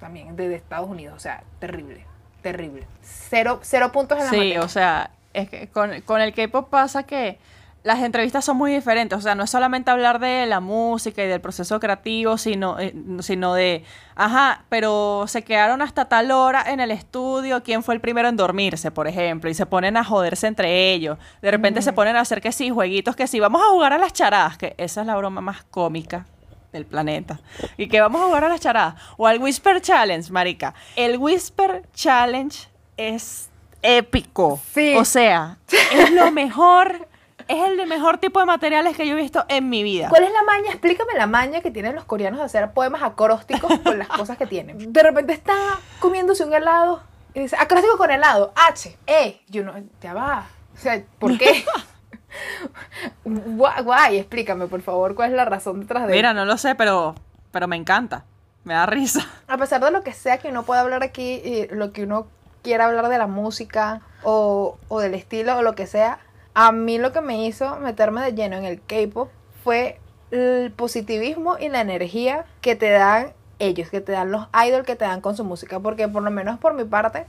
[0.00, 1.14] También, de, de Estados Unidos.
[1.16, 2.04] O sea, terrible,
[2.42, 2.86] terrible.
[3.02, 4.62] Cero, cero puntos en la Sí, materia.
[4.62, 7.38] o sea, es que con, con el K-pop pasa que
[7.86, 9.16] las entrevistas son muy diferentes.
[9.16, 12.92] O sea, no es solamente hablar de la música y del proceso creativo, sino, eh,
[13.20, 13.84] sino de,
[14.16, 18.36] ajá, pero se quedaron hasta tal hora en el estudio, quién fue el primero en
[18.36, 21.16] dormirse, por ejemplo, y se ponen a joderse entre ellos.
[21.40, 23.98] De repente se ponen a hacer que sí, jueguitos que sí, vamos a jugar a
[23.98, 26.26] las charadas, que esa es la broma más cómica
[26.72, 27.38] del planeta.
[27.76, 29.00] Y que vamos a jugar a las charadas.
[29.16, 30.74] O al Whisper Challenge, marica.
[30.96, 33.48] El Whisper Challenge es
[33.86, 34.60] épico.
[34.72, 34.96] Sí.
[34.96, 35.58] O sea,
[35.92, 37.05] es lo mejor,
[37.48, 40.08] es el de mejor tipo de materiales que yo he visto en mi vida.
[40.08, 40.70] ¿Cuál es la maña?
[40.70, 44.46] Explícame la maña que tienen los coreanos de hacer poemas acrósticos con las cosas que
[44.46, 44.92] tienen.
[44.92, 45.54] De repente está
[46.00, 47.02] comiéndose un helado
[47.34, 49.40] y dice, acróstico con helado, H, E.
[49.50, 50.46] Y uno, ya va.
[50.74, 51.64] O sea, ¿por qué?
[53.24, 56.74] Guay, guay, explícame, por favor, cuál es la razón detrás de Mira, no lo sé,
[56.74, 57.14] pero,
[57.50, 58.24] pero me encanta.
[58.64, 59.26] Me da risa.
[59.48, 62.26] a pesar de lo que sea que uno pueda hablar aquí, y lo que uno
[62.62, 66.18] quiera hablar de la música o, o del estilo o lo que sea,
[66.58, 69.28] a mí lo que me hizo meterme de lleno en el K-pop
[69.62, 74.86] fue el positivismo y la energía que te dan ellos, que te dan los idols
[74.86, 75.80] que te dan con su música.
[75.80, 77.26] Porque por lo menos por mi parte,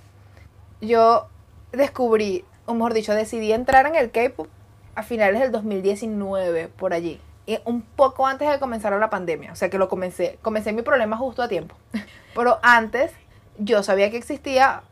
[0.79, 1.27] yo
[1.73, 4.47] descubrí, o mejor dicho, decidí entrar en el K-pop
[4.95, 7.19] a finales del 2019, por allí.
[7.45, 9.51] Y un poco antes de comenzar la pandemia.
[9.51, 10.39] O sea que lo comencé.
[10.41, 11.75] Comencé mi problema justo a tiempo.
[12.33, 13.11] Pero antes
[13.57, 14.83] yo sabía que existía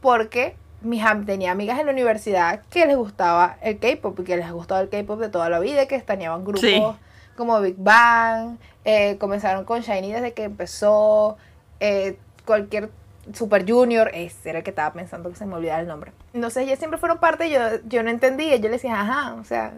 [0.00, 4.36] porque mis am- tenía amigas en la universidad que les gustaba el K-pop y que
[4.36, 6.82] les gustaba el K-pop de toda la vida, que estaneaban grupos Sí.
[7.36, 11.36] como Big Bang, eh, comenzaron con Shiny desde que empezó,
[11.80, 12.90] eh, cualquier
[13.34, 16.12] Super Junior, ese era el que estaba pensando que se me olvidaba el nombre.
[16.32, 19.44] Entonces ellas siempre fueron parte y yo, yo no entendía, yo le decía, ajá, o
[19.44, 19.72] sea,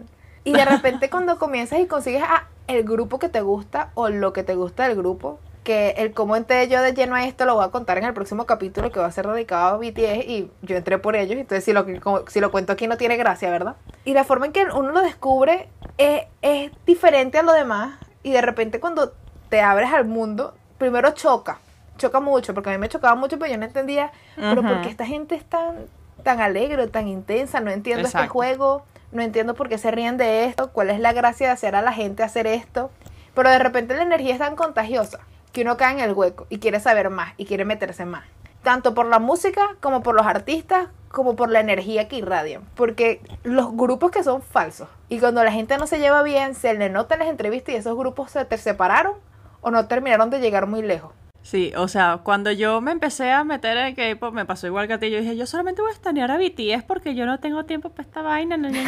[0.45, 4.31] y de repente cuando comienzas y consigues a el grupo que te gusta o lo
[4.33, 7.55] que te gusta del grupo, que el cómo entré yo de lleno a esto lo
[7.55, 10.51] voy a contar en el próximo capítulo que va a ser dedicado a BTS y
[10.61, 11.85] yo entré por ellos, entonces si lo,
[12.27, 13.75] si lo cuento aquí no tiene gracia, ¿verdad?
[14.05, 18.31] Y la forma en que uno lo descubre es, es diferente a lo demás y
[18.31, 19.13] de repente cuando
[19.49, 21.59] te abres al mundo, primero choca,
[21.97, 24.69] choca mucho, porque a mí me chocaba mucho, pero yo no entendía, pero Ujú.
[24.69, 25.85] ¿por qué esta gente es tan,
[26.23, 27.59] tan alegre, tan intensa?
[27.59, 31.13] No entiendo este juego, no entiendo por qué se ríen de esto, cuál es la
[31.13, 32.89] gracia de hacer a la gente hacer esto.
[33.35, 35.19] Pero de repente la energía es tan contagiosa
[35.53, 38.25] que uno cae en el hueco y quiere saber más y quiere meterse más.
[38.63, 42.63] Tanto por la música como por los artistas, como por la energía que irradian.
[42.75, 46.73] Porque los grupos que son falsos y cuando la gente no se lleva bien, se
[46.73, 49.13] le nota en las entrevistas y esos grupos se te separaron
[49.61, 51.11] o no terminaron de llegar muy lejos.
[51.43, 54.93] Sí, o sea, cuando yo me empecé a meter en K-pop, me pasó igual que
[54.93, 55.11] a ti.
[55.11, 58.03] Yo dije, yo solamente voy a estanear a BTS porque yo no tengo tiempo para
[58.03, 58.57] esta vaina.
[58.57, 58.79] No, no".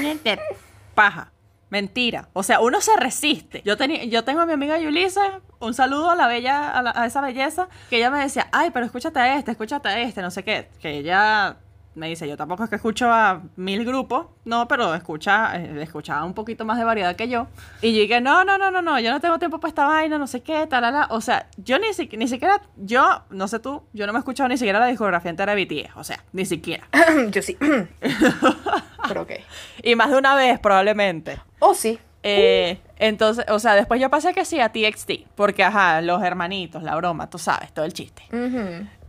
[0.96, 1.35] Paja.
[1.76, 2.30] Mentira.
[2.32, 3.62] O sea, uno se resiste.
[3.66, 3.76] Yo,
[4.08, 7.20] yo tengo a mi amiga Yulisa, un saludo a la bella, a, la- a esa
[7.20, 10.46] belleza, que ella me decía, ay, pero escúchate a este, escúchate a este, no sé
[10.46, 10.70] qué.
[10.80, 11.58] Que ella
[11.96, 16.24] me dice, yo tampoco es que escucho a mil grupos, no, pero escucha, eh, escuchaba
[16.24, 17.48] un poquito más de variedad que yo.
[17.82, 20.18] Y yo dije, no, no, no, no, no, yo no tengo tiempo para esta vaina,
[20.18, 21.08] no sé qué, talala.
[21.12, 24.22] O sea, yo ni, si- ni siquiera, yo, no sé tú, yo no me he
[24.22, 26.88] escuchado ni siquiera la discografía entera de BTS, o sea, ni siquiera.
[27.32, 27.58] Yo sí.
[29.08, 29.32] Pero ok.
[29.84, 31.40] Y más de una vez, probablemente.
[31.60, 32.00] O sí.
[32.24, 36.82] Eh, entonces, o sea, después yo pasé que sí a TXT, porque ajá, los hermanitos,
[36.82, 38.24] la broma, tú sabes, todo el chiste.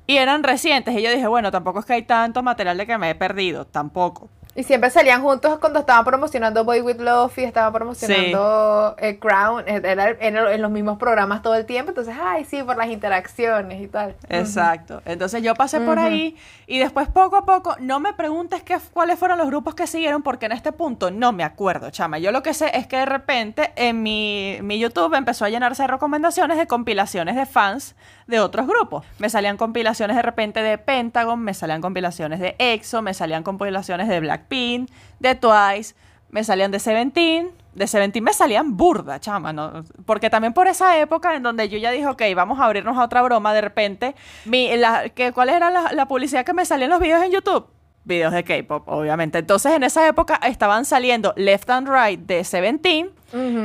[0.07, 2.99] Y eran recientes, y yo dije, bueno, tampoco es que hay tanto material de que
[2.99, 4.29] me he perdido, tampoco.
[4.57, 9.65] Y siempre salían juntos cuando estaban promocionando Boy With Love y estaban promocionando eh, Crown.
[9.67, 11.91] eh, Era, en los mismos programas todo el tiempo.
[11.91, 14.15] Entonces, ay, sí, por las interacciones y tal.
[14.31, 15.03] Exacto.
[15.05, 19.19] Entonces yo pasé por ahí y después poco a poco, no me preguntes qué, cuáles
[19.19, 22.19] fueron los grupos que siguieron porque en este punto no me acuerdo, chama.
[22.19, 25.83] Yo lo que sé es que de repente en mi, mi YouTube empezó a llenarse
[25.83, 27.95] de recomendaciones de compilaciones de fans
[28.27, 29.05] de otros grupos.
[29.19, 34.09] Me salían compilaciones de repente de Pentagon, me salían compilaciones de EXO, me salían compilaciones
[34.09, 35.95] de Blackpink, de Twice,
[36.31, 37.51] me salían de Seventeen.
[37.75, 39.85] De Seventeen me salían burda, chama, ¿no?
[40.07, 43.05] Porque también por esa época en donde yo ya dije, ok, vamos a abrirnos a
[43.05, 44.15] otra broma, de repente,
[44.47, 47.67] mi, la, que, ¿cuál era la, publicidad que me salía en los videos en YouTube?
[48.05, 49.39] Videos de K-pop, obviamente.
[49.39, 53.11] Entonces, en esa época estaban saliendo Left and Right de Seventeen,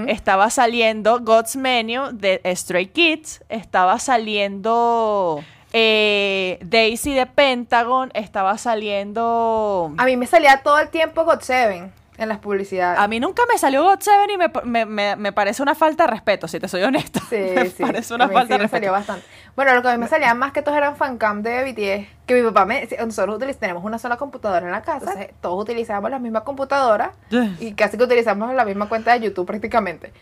[0.07, 5.43] Estaba saliendo God's Menu de Stray Kids, estaba saliendo
[5.73, 9.93] eh, Daisy de Pentagon, estaba saliendo...
[9.97, 12.99] A mí me salía todo el tiempo God Seven en las publicidades.
[12.99, 16.05] A mí nunca me salió God Seven y me, me- me- me parece una falta
[16.05, 17.19] de respeto, si te soy honesta.
[17.29, 17.81] Sí, me sí.
[17.83, 19.13] parece a una mí falta sí de me salió respeto.
[19.13, 19.25] bastante.
[19.55, 22.25] Bueno, lo que a mí me salía más que todos eran fancam de BTS.
[22.25, 25.11] Que mi papá me decía, nosotros utiliz- tenemos una sola computadora en la casa.
[25.11, 27.11] Entonces, todos utilizábamos la misma computadora
[27.59, 30.13] y casi que utilizamos la misma cuenta de YouTube prácticamente.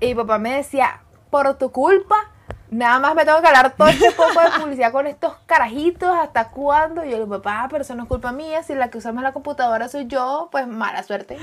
[0.00, 2.14] Y mi papá me decía, por tu culpa,
[2.70, 6.50] nada más me tengo que hablar todo este poco de publicidad con estos carajitos, ¿hasta
[6.50, 7.02] cuándo?
[7.04, 9.22] Y yo le digo, papá, pero eso no es culpa mía, si la que usamos
[9.22, 11.38] la computadora soy yo, pues mala suerte.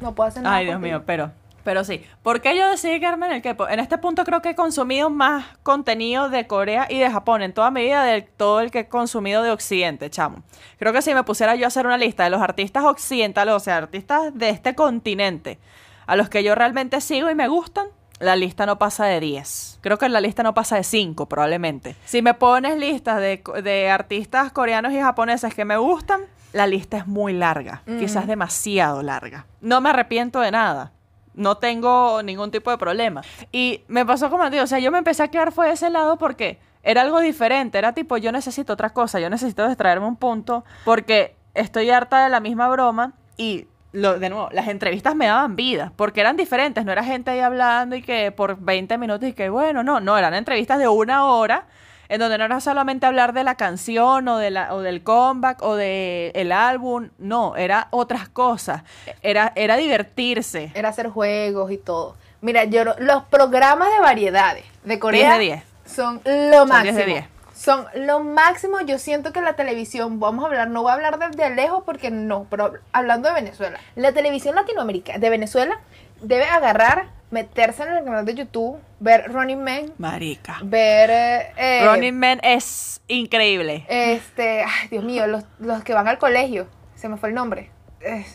[0.00, 0.56] No puedo hacer nada.
[0.56, 0.96] Ay, Dios contigo".
[0.98, 1.30] mío, pero,
[1.70, 2.04] pero sí.
[2.24, 3.68] ¿Por qué yo decidí quedarme en el K-pop?
[3.70, 7.52] En este punto creo que he consumido más contenido de Corea y de Japón en
[7.52, 10.42] toda mi vida de todo el que he consumido de Occidente, chamo.
[10.80, 13.60] Creo que si me pusiera yo a hacer una lista de los artistas occidentales, o
[13.60, 15.60] sea, artistas de este continente,
[16.08, 17.86] a los que yo realmente sigo y me gustan,
[18.18, 19.78] la lista no pasa de 10.
[19.80, 21.94] Creo que la lista no pasa de 5, probablemente.
[22.04, 26.96] Si me pones listas de, de artistas coreanos y japoneses que me gustan, la lista
[26.96, 29.46] es muy larga, quizás demasiado larga.
[29.60, 30.90] No me arrepiento de nada.
[31.34, 33.22] No tengo ningún tipo de problema.
[33.52, 35.90] Y me pasó como digo, o sea, yo me empecé a quedar fue de ese
[35.90, 37.78] lado porque era algo diferente.
[37.78, 42.30] Era tipo, yo necesito otra cosa, yo necesito distraerme un punto porque estoy harta de
[42.30, 46.84] la misma broma y lo, de nuevo, las entrevistas me daban vida, porque eran diferentes,
[46.84, 50.16] no era gente ahí hablando y que por 20 minutos y que bueno, no, no,
[50.16, 51.66] eran entrevistas de una hora
[52.10, 55.62] en donde no era solamente hablar de la canción o, de la, o del comeback
[55.62, 58.82] o del el álbum, no, era otras cosas,
[59.22, 60.72] era, era divertirse.
[60.74, 62.16] Era hacer juegos y todo.
[62.42, 65.64] Mira, yo lo- los programas de variedades de Corea 10 de 10.
[65.86, 66.82] son lo máximo.
[66.82, 67.24] 10 de 10.
[67.54, 68.80] Son lo máximo.
[68.80, 72.10] Yo siento que la televisión, vamos a hablar, no voy a hablar desde lejos porque
[72.10, 75.78] no, pero hablando de Venezuela, la televisión latinoamericana de Venezuela
[76.22, 80.58] debe agarrar, meterse en el canal de YouTube, ver Running Man, Marica.
[80.62, 83.84] ver eh, eh, Running Man es increíble.
[83.88, 87.70] este, ay, Dios mío, los, los que van al colegio, se me fue el nombre.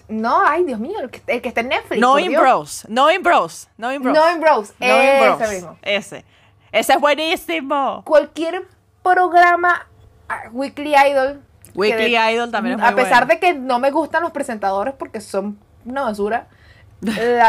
[0.08, 1.99] No, ay, Dios mío, el que, el que está en Netflix.
[1.99, 2.34] No in.
[2.34, 2.86] Bros.
[2.88, 3.67] No in Bros.
[3.77, 4.13] No in Bros.
[4.15, 4.73] No in Bros.
[4.79, 5.77] No in ese mismo.
[5.81, 6.23] Ese.
[6.71, 8.03] Ese es buenísimo.
[8.05, 8.67] Cualquier
[9.01, 9.88] programa
[10.29, 11.41] ah, Weekly Idol.
[11.73, 13.34] Weekly de- Idol también es muy A pesar bueno.
[13.34, 16.47] de que no me gustan los presentadores porque son una basura,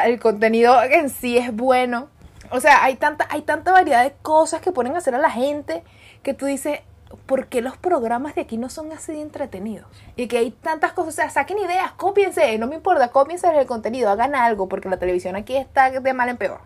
[0.04, 2.08] el contenido en sí es bueno.
[2.50, 5.30] O sea, hay tanta, hay tanta variedad de cosas que ponen a hacer a la
[5.30, 5.82] gente
[6.22, 6.80] que tú dices,
[7.26, 9.86] ¿por qué los programas de aquí no son así de entretenidos?
[10.16, 13.66] Y que hay tantas cosas, o sea, saquen ideas, cópiense, no me importa, cópiense el
[13.66, 16.60] contenido, hagan algo, porque la televisión aquí está de mal en peor.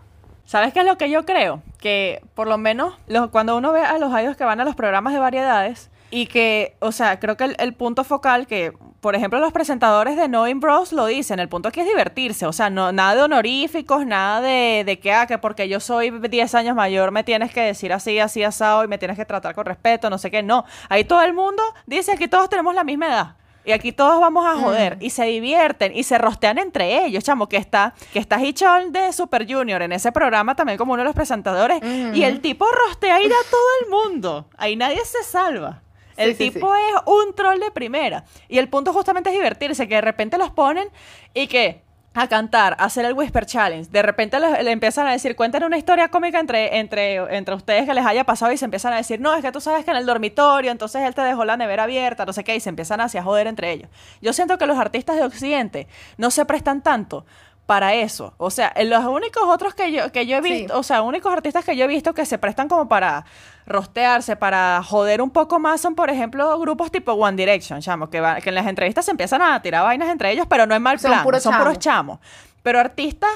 [0.45, 1.61] ¿Sabes qué es lo que yo creo?
[1.79, 2.95] Que por lo menos
[3.31, 6.75] cuando uno ve a los idols que van a los programas de variedades y que,
[6.79, 10.93] o sea, creo que el punto focal que, por ejemplo, los presentadores de Knowing Bros
[10.93, 14.83] lo dicen, el punto aquí es divertirse, o sea, no, nada de honoríficos, nada de,
[14.85, 18.19] de que, ah, que porque yo soy 10 años mayor me tienes que decir así,
[18.19, 20.65] así, asado y me tienes que tratar con respeto, no sé qué, no.
[20.87, 23.35] Ahí todo el mundo dice que todos tenemos la misma edad.
[23.63, 27.47] Y aquí todos vamos a joder y se divierten y se rostean entre ellos, chamo,
[27.47, 31.05] que está que está Hichol de Super Junior en ese programa también como uno de
[31.05, 34.47] los presentadores y el tipo rostea y da a todo el mundo.
[34.57, 35.81] Ahí nadie se salva.
[36.17, 38.23] El Sí, sí, tipo es un troll de primera.
[38.47, 40.89] Y el punto justamente es divertirse, que de repente los ponen
[41.33, 41.81] y que
[42.13, 43.89] a cantar, a hacer el Whisper Challenge.
[43.89, 47.85] De repente le, le empiezan a decir, cuenten una historia cómica entre, entre, entre ustedes
[47.85, 49.91] que les haya pasado y se empiezan a decir, no, es que tú sabes que
[49.91, 52.69] en el dormitorio, entonces él te dejó la nevera abierta, no sé qué, y se
[52.69, 53.89] empiezan así a joder entre ellos.
[54.21, 57.25] Yo siento que los artistas de Occidente no se prestan tanto
[57.65, 58.33] para eso.
[58.37, 60.49] O sea, los únicos otros que yo, que yo he Sí.
[60.51, 63.23] visto, o sea, únicos artistas que yo he visto que se prestan como para
[63.65, 68.19] rostearse, para joder un poco más, son, por ejemplo, grupos tipo One Direction, chamo, que,
[68.19, 70.81] va- que en las entrevistas se empiezan a tirar vainas entre ellos, pero no es
[70.81, 72.19] mal Son plan, puros son puros chamos.
[72.19, 72.51] chamos.
[72.63, 73.29] Pero artistas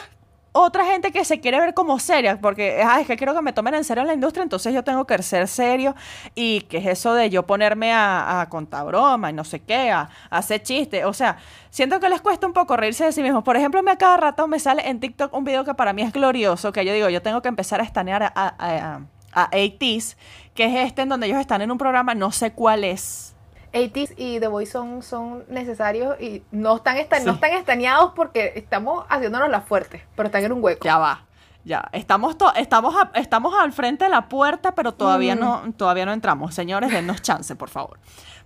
[0.57, 3.51] otra gente que se quiere ver como seria, porque ah, es que quiero que me
[3.51, 5.93] tomen en serio en la industria, entonces yo tengo que ser serio.
[6.33, 10.09] Y que es eso de yo ponerme a, contar broma y no sé qué, a,
[10.29, 11.03] hacer chistes.
[11.03, 11.37] O sea,
[11.69, 13.43] siento que les cuesta un poco reírse de sí mismos.
[13.43, 16.13] Por ejemplo, a cada rato me sale en TikTok un video que para mí es
[16.13, 19.01] glorioso, que yo digo, yo tengo que empezar a estanear a, a,
[19.33, 22.85] a, a que es este en donde ellos están en un programa, no sé cuál
[22.85, 23.34] es.
[23.75, 27.35] 80s y The Voice son, son necesarios y no están, esta- no Sí.
[27.35, 30.85] están estaneados porque estamos haciéndonos las fuertes, pero están en un hueco.
[30.85, 31.25] Ya va.
[31.63, 35.39] Ya, estamos, to- estamos, a- estamos al frente de la puerta, pero todavía, Mm.
[35.39, 36.53] no, todavía no entramos.
[36.53, 37.99] Señores, dennos chance, por favor.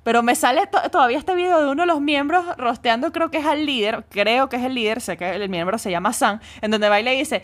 [0.04, 3.40] Pero me sale to- todavía este video de uno de los miembros rosteando, creo que
[3.40, 6.40] es al líder, creo que es el líder, sé que el miembro se llama Sam,
[6.62, 7.44] en donde baila y dice,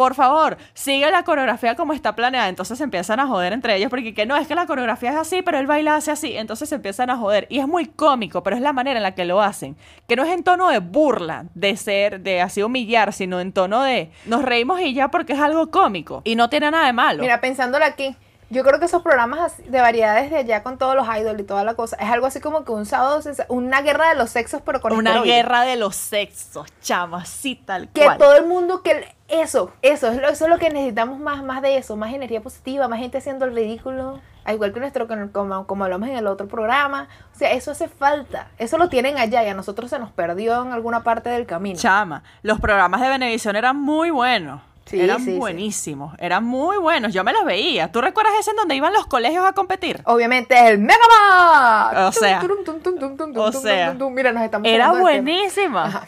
[0.00, 2.48] por favor, sigue la coreografía como está planeada.
[2.48, 5.16] Entonces se empiezan a joder entre ellos porque que no, es que la coreografía es
[5.16, 6.38] así, pero él baila hace así.
[6.38, 7.46] Entonces se empiezan a joder.
[7.50, 9.76] Y es muy cómico, pero es la manera en la que lo hacen.
[10.08, 13.82] Que no es en tono de burla, de ser, de así humillar, sino en tono
[13.82, 16.22] de nos reímos y ya porque es algo cómico.
[16.24, 17.20] Y no tiene nada de malo.
[17.20, 18.16] Mira, pensándolo aquí,
[18.50, 21.64] yo creo que esos programas de variedades de allá con todos los idols y toda
[21.64, 24.80] la cosa, es algo así como que un sábado, una guerra de los sexos, pero
[24.80, 25.36] con Una esteroides.
[25.36, 28.18] guerra de los sexos, chama, así tal Que cual.
[28.18, 31.62] todo el mundo, que eso, eso es, lo, eso es lo que necesitamos más, más
[31.62, 35.66] de eso, más energía positiva, más gente haciendo el ridículo, al igual que nuestro, como,
[35.68, 39.44] como hablamos en el otro programa, o sea, eso hace falta, eso lo tienen allá
[39.44, 41.78] y a nosotros se nos perdió en alguna parte del camino.
[41.78, 44.60] Chama, los programas de Venevisión eran muy buenos.
[44.90, 45.38] Sí, eran sí, sí.
[45.38, 47.12] buenísimos, eran muy buenos.
[47.14, 47.92] Yo me los veía.
[47.92, 50.00] ¿Tú recuerdas ese en donde iban los colegios a competir?
[50.04, 52.06] Obviamente el Megaman.
[52.06, 52.42] O sea,
[53.36, 55.00] o sea, mira, nos estamos Era tema.
[55.00, 56.02] buenísima.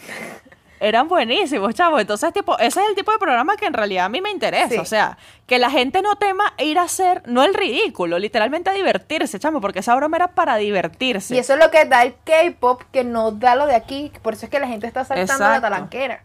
[0.80, 2.00] Eran buenísimos, chavos.
[2.00, 4.80] Entonces, tipo, ese es el tipo de programa que en realidad a mí me interesa.
[4.80, 5.16] O sea,
[5.46, 9.60] que la gente no tema ir a hacer, no el ridículo, literalmente a divertirse, chamo,
[9.60, 11.36] porque esa broma era para divertirse.
[11.36, 14.10] Y eso es lo que da el K-pop, que no da lo de aquí.
[14.22, 15.60] Por eso es que la gente está saltando la Exacto.
[15.60, 16.24] talanquera.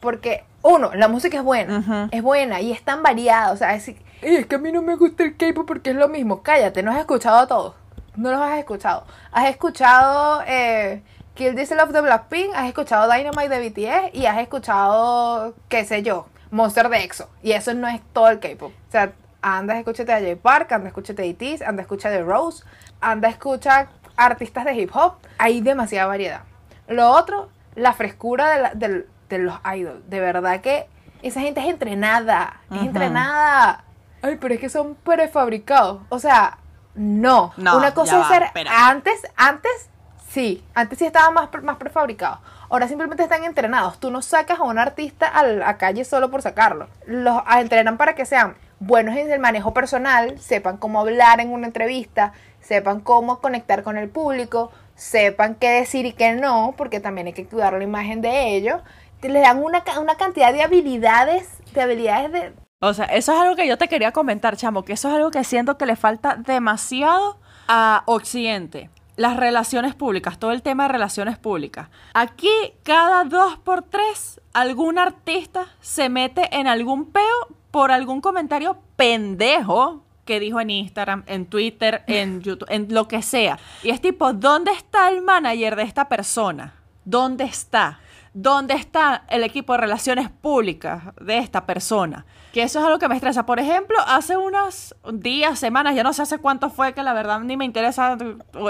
[0.00, 2.08] Porque, uno, la música es buena.
[2.10, 3.52] Es buena y es tan variada.
[3.52, 5.96] O sea, es, "Ey, es que a mí no me gusta el K-pop porque es
[5.96, 6.42] lo mismo.
[6.42, 7.74] Cállate, no has escuchado a todos.
[8.16, 9.04] No los has escuchado.
[9.32, 11.02] Has escuchado eh,
[11.34, 16.02] Kill This Love de Blackpink, has escuchado Dynamite de BTS y has escuchado, qué sé
[16.02, 17.28] yo, Monster de EXO.
[17.42, 18.72] Y eso no es todo el K-pop.
[18.88, 19.12] O sea,
[19.42, 22.64] anda, escúchate a J Park, anda, escúchate a ITZY, anda, escucha de Rose,
[23.00, 25.14] anda, escucha artistas de hip hop.
[25.38, 26.42] Hay demasiada variedad.
[26.86, 29.06] Lo otro, la frescura de, la- del-
[29.38, 30.08] de los idols.
[30.08, 30.86] De verdad que
[31.22, 32.60] esa gente es entrenada.
[32.70, 32.86] Es Ujú.
[32.86, 33.84] entrenada.
[34.22, 36.02] Ay, pero es que son prefabricados.
[36.08, 36.58] O sea,
[36.94, 37.52] no.
[37.56, 38.88] No, Una cosa es ser espera.
[38.88, 39.90] antes, antes
[40.28, 42.38] sí, antes sí estaban más, más prefabricados.
[42.70, 43.98] Ahora simplemente están entrenados.
[44.00, 46.88] Tú no sacas a un artista a la calle solo por sacarlo.
[47.06, 51.66] Los entrenan para que sean buenos en el manejo personal, sepan cómo hablar en una
[51.66, 57.28] entrevista, sepan cómo conectar con el público, sepan qué decir y qué no, porque también
[57.28, 58.80] hay que cuidar la imagen de ellos.
[59.20, 63.40] Te- Le dan una, una cantidad de habilidades, de habilidades de, O sea, eso es
[63.40, 65.96] algo que yo te quería comentar, chamo, que eso es algo que siento que le
[65.96, 67.38] falta demasiado
[67.68, 68.90] a Occidente.
[69.16, 71.88] Las relaciones públicas, todo el tema de relaciones públicas.
[72.14, 72.50] Aquí,
[72.82, 77.22] cada dos por tres, algún artista se mete en algún peo
[77.70, 83.22] por algún comentario pendejo que dijo en Instagram, en Twitter, en YouTube, en lo que
[83.22, 83.58] sea.
[83.84, 86.74] Y es tipo, ¿dónde está el manager de esta persona?
[87.04, 88.00] ¿Dónde está?
[88.36, 92.26] ¿Dónde está el equipo de relaciones públicas de esta persona?
[92.52, 93.46] Que eso es algo que me estresa.
[93.46, 97.38] Por ejemplo, hace unos días, semanas, ya no sé hace cuánto fue, que la verdad
[97.38, 98.18] ni me interesa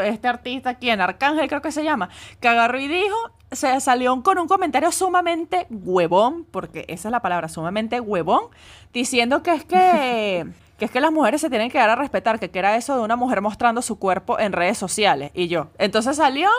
[0.03, 2.11] este artista, quien, Arcángel creo que se llama,
[2.41, 3.17] que agarró y dijo,
[3.53, 8.49] se salió con un comentario sumamente huevón, porque esa es la palabra, sumamente huevón,
[8.93, 10.47] diciendo que es que...
[10.75, 12.97] Que es que las mujeres se tienen que dar a respetar, que, que era eso
[12.97, 15.31] de una mujer mostrando su cuerpo en redes sociales.
[15.33, 15.69] Y yo.
[15.79, 16.51] Entonces salió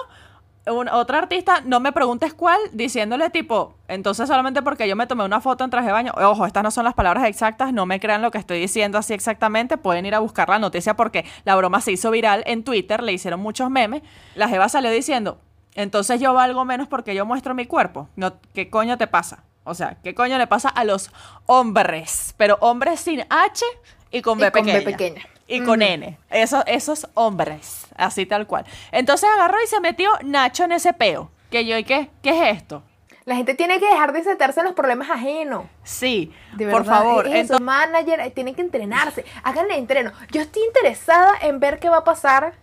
[0.68, 5.24] un- otra artista, no me preguntes cuál, diciéndole tipo, entonces solamente porque yo me tomé
[5.24, 8.00] una foto en traje de baño, ojo, estas no son las palabras exactas, no me
[8.00, 11.56] crean lo que estoy diciendo así exactamente, pueden ir a buscar la noticia porque la
[11.56, 14.02] broma se hizo viral en Twitter, le hicieron muchos memes,
[14.36, 15.40] la jeva salió diciendo,
[15.76, 19.44] entonces yo valgo menos porque yo muestro mi cuerpo, no, ¿qué coño te pasa?
[19.66, 21.12] O sea, ¿qué coño le pasa a los
[21.48, 22.34] hombres?
[22.38, 23.66] Pero hombres sin H
[24.12, 25.22] y con Y B con B pequeña.
[25.48, 26.18] Y con N.
[26.30, 27.88] Eso- esos hombres.
[27.96, 28.66] Así tal cual.
[28.92, 31.32] Entonces agarró y se metió Nacho en ese peo.
[31.52, 32.10] Que yo, ¿y qué?
[32.22, 32.84] ¿Qué es esto?
[33.26, 35.66] La gente tiene que dejar de sentarse en los problemas ajenos.
[35.84, 37.28] Sí, De por favor.
[37.28, 39.26] es eso, manager, eh, tienen que entrenarse.
[39.44, 40.12] Háganle entreno.
[40.32, 42.54] Yo estoy interesada en ver qué va a pasar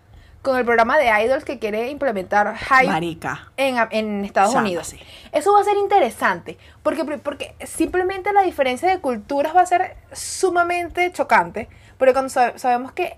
[0.41, 3.51] con el programa de Idols que quiere implementar Hype marica.
[3.57, 4.89] en, en Estados Unidos.
[4.89, 4.99] sí.
[5.33, 9.97] Eso va a ser interesante, porque, porque simplemente la diferencia de culturas va a ser
[10.12, 11.68] sumamente chocante,
[12.03, 13.16] porque cuando sab- sabemos que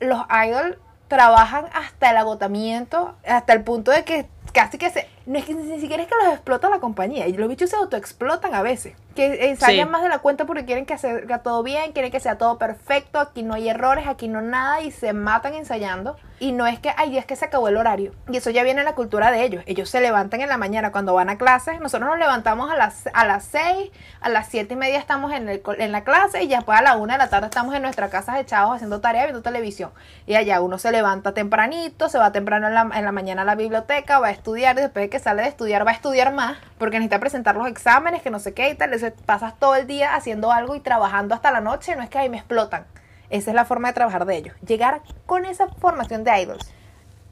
[0.00, 0.76] los idols
[1.06, 5.08] trabajan hasta el agotamiento, hasta el punto de que casi que se...
[5.24, 7.76] No es que ni siquiera es que los explota la compañía, y los bichos se
[7.76, 9.92] autoexplotan a veces, que ensayan Sí.
[9.92, 13.18] más de la cuenta porque quieren que haga todo bien, quieren que sea todo perfecto,
[13.20, 16.16] aquí no hay errores, aquí no nada y se matan ensayando.
[16.40, 18.12] Y no es que, ay, es que se acabó el horario.
[18.28, 19.62] Y eso ya viene en la cultura de ellos.
[19.66, 21.80] Ellos se levantan en la mañana cuando van a clases.
[21.80, 23.90] Nosotros nos levantamos a las, a las 6,
[24.20, 26.82] a las 7 y media estamos en, el, en la clase y ya después a
[26.82, 29.92] la 1 de la tarde estamos en nuestra casa echados haciendo tarea, viendo televisión.
[30.26, 33.44] Y allá uno se levanta tempranito, se va temprano en la, en la mañana a
[33.44, 36.32] la biblioteca, va a estudiar y después de que sale de estudiar va a estudiar
[36.34, 38.92] más porque necesita presentar los exámenes, que no sé qué y tal.
[39.10, 41.96] Pasas todo el día haciendo algo y trabajando hasta la noche.
[41.96, 42.86] No es que ahí me explotan.
[43.30, 44.54] Esa es la forma de trabajar de ellos.
[44.66, 46.70] Llegar con esa formación de idols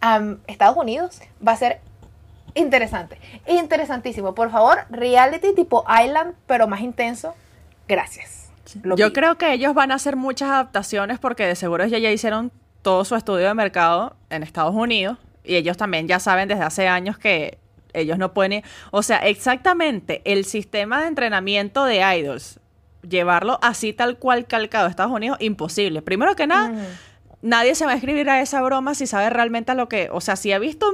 [0.01, 1.81] a Estados Unidos va a ser
[2.55, 3.19] interesante.
[3.47, 4.35] Interesantísimo.
[4.35, 7.35] Por favor, reality tipo Island, pero más intenso.
[7.89, 8.51] Gracias.
[8.83, 9.13] Lo Yo pido.
[9.13, 12.51] creo que ellos van a hacer muchas adaptaciones porque de seguro ya, ya hicieron
[12.83, 16.89] todo su estudio de mercado en Estados Unidos y ellos también ya saben desde hace
[16.89, 17.59] años que
[17.95, 18.65] ellos no pueden ir.
[18.91, 22.61] O sea, exactamente el sistema de entrenamiento de idols,
[23.09, 26.03] llevarlo así tal cual calcado a Estados Unidos, imposible.
[26.03, 26.73] Primero que nada,
[27.43, 30.21] nadie se va a escribir a esa broma si sabe realmente a lo que, o
[30.21, 30.87] sea, si ha visto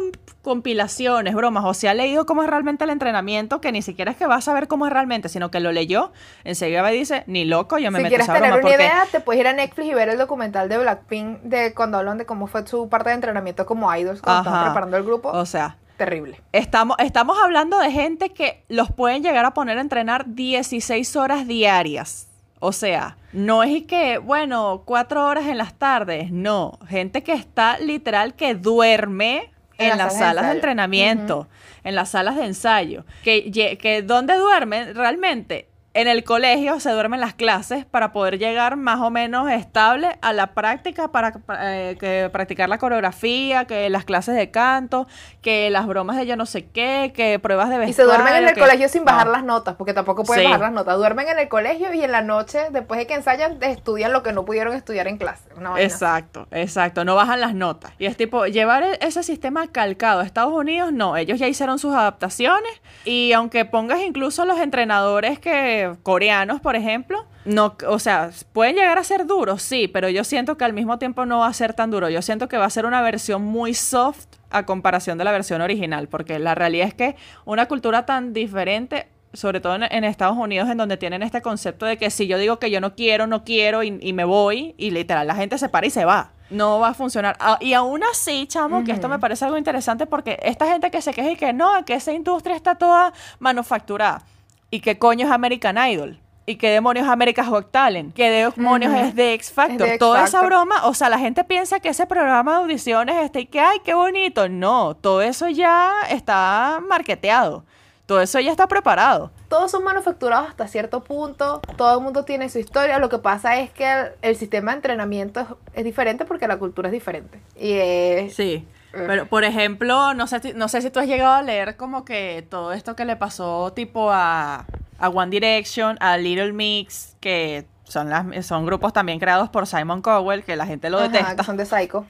[0.42, 4.16] compilaciones, bromas, o si ha leído cómo es realmente el entrenamiento, que ni siquiera es
[4.16, 6.10] que va a saber cómo es realmente, sino que lo leyó,
[6.44, 8.62] enseguida va y dice, ni loco, yo me si meto quieres esa tener broma una
[8.62, 11.98] porque idea, te puedes ir a Netflix y ver el documental de Blackpink de cuando
[11.98, 15.30] hablan de cómo fue su parte de entrenamiento como idols cuando estaban preparando el grupo.
[15.30, 16.40] o sea, Terrible.
[16.52, 21.46] estamos, estamos hablando de gente que los pueden llegar a poner a entrenar 16 horas
[21.46, 22.28] diarias.
[22.60, 26.78] O sea, no es que, bueno, cuatro horas en las tardes, no.
[26.88, 31.48] Gente que está literal que duerme En en, las las salas de entrenamiento,
[31.84, 33.04] en las salas de ensayo.
[33.22, 35.67] Que, que ¿Dónde duermen realmente?
[35.94, 40.32] En el colegio se duermen las clases para poder llegar más o menos estable a
[40.34, 45.08] la práctica, para eh, que practicar la coreografía, que las clases de canto,
[45.40, 48.48] que las bromas de yo no sé qué, que pruebas de Y se duermen en
[48.48, 49.32] el que- colegio sin bajar No.
[49.32, 50.46] las notas, porque tampoco pueden Sí.
[50.46, 50.96] bajar las notas.
[50.98, 54.32] Duermen en el colegio y en la noche, después de que ensayan, estudian lo que
[54.32, 55.48] no pudieron estudiar en clase.
[55.56, 55.80] Una.
[55.80, 57.92] Exacto, exacto, no bajan las notas.
[57.98, 61.78] Y es tipo, llevar e- ese sistema calcado a Estados Unidos, no, ellos ya hicieron
[61.78, 62.70] sus adaptaciones
[63.04, 68.98] y aunque pongas incluso los entrenadores que coreanos, por ejemplo, no, o sea, pueden llegar
[68.98, 71.74] a ser duros, sí, pero yo siento que al mismo tiempo no va a ser
[71.74, 72.08] tan duro.
[72.08, 75.60] Yo siento que va a ser una versión muy soft a comparación de la versión
[75.60, 80.36] original, porque la realidad es que una cultura tan diferente sobre todo en, en Estados
[80.36, 83.26] Unidos, en donde tienen este concepto de que si yo digo que yo no quiero,
[83.26, 86.32] no quiero y, y me voy, y literal la gente se para y se va.
[86.50, 87.36] No va a funcionar.
[87.40, 91.02] Ah, y aún así, chamo, que esto me parece algo interesante porque esta gente que
[91.02, 94.22] se queja y que no, que esa industria está toda manufacturada.
[94.70, 96.18] ¿Y qué coño es American Idol?
[96.44, 98.14] ¿Y qué demonios es America's Got Talent?
[98.14, 99.74] ¿Qué demonios es de X Factor?
[99.74, 102.58] Es de X Toda esa broma, o sea, la gente piensa que ese programa de
[102.64, 104.48] audiciones este y que, ay, qué bonito.
[104.48, 107.64] No, todo eso ya está marketeado.
[108.06, 109.30] Todo eso ya está preparado.
[109.48, 113.58] Todos son manufacturados hasta cierto punto, todo el mundo tiene su historia, lo que pasa
[113.58, 117.40] es que el, el sistema de entrenamiento es, es diferente porque la cultura es diferente.
[117.56, 118.34] Y es...
[118.34, 118.66] Sí.
[118.94, 119.04] Eh.
[119.06, 122.04] Pero, por ejemplo, no sé, si- no sé si tú has llegado a leer como
[122.04, 124.64] que todo esto que le pasó tipo a,
[124.98, 130.02] a One Direction, a Little Mix, que son, las, son grupos también creados por Simon
[130.02, 131.36] Cowell, que la gente lo Ajá, detesta.
[131.36, 132.06] que son de Psycho.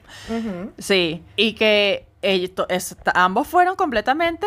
[0.77, 4.45] Sí, y que ellos, es- ambos fueron completamente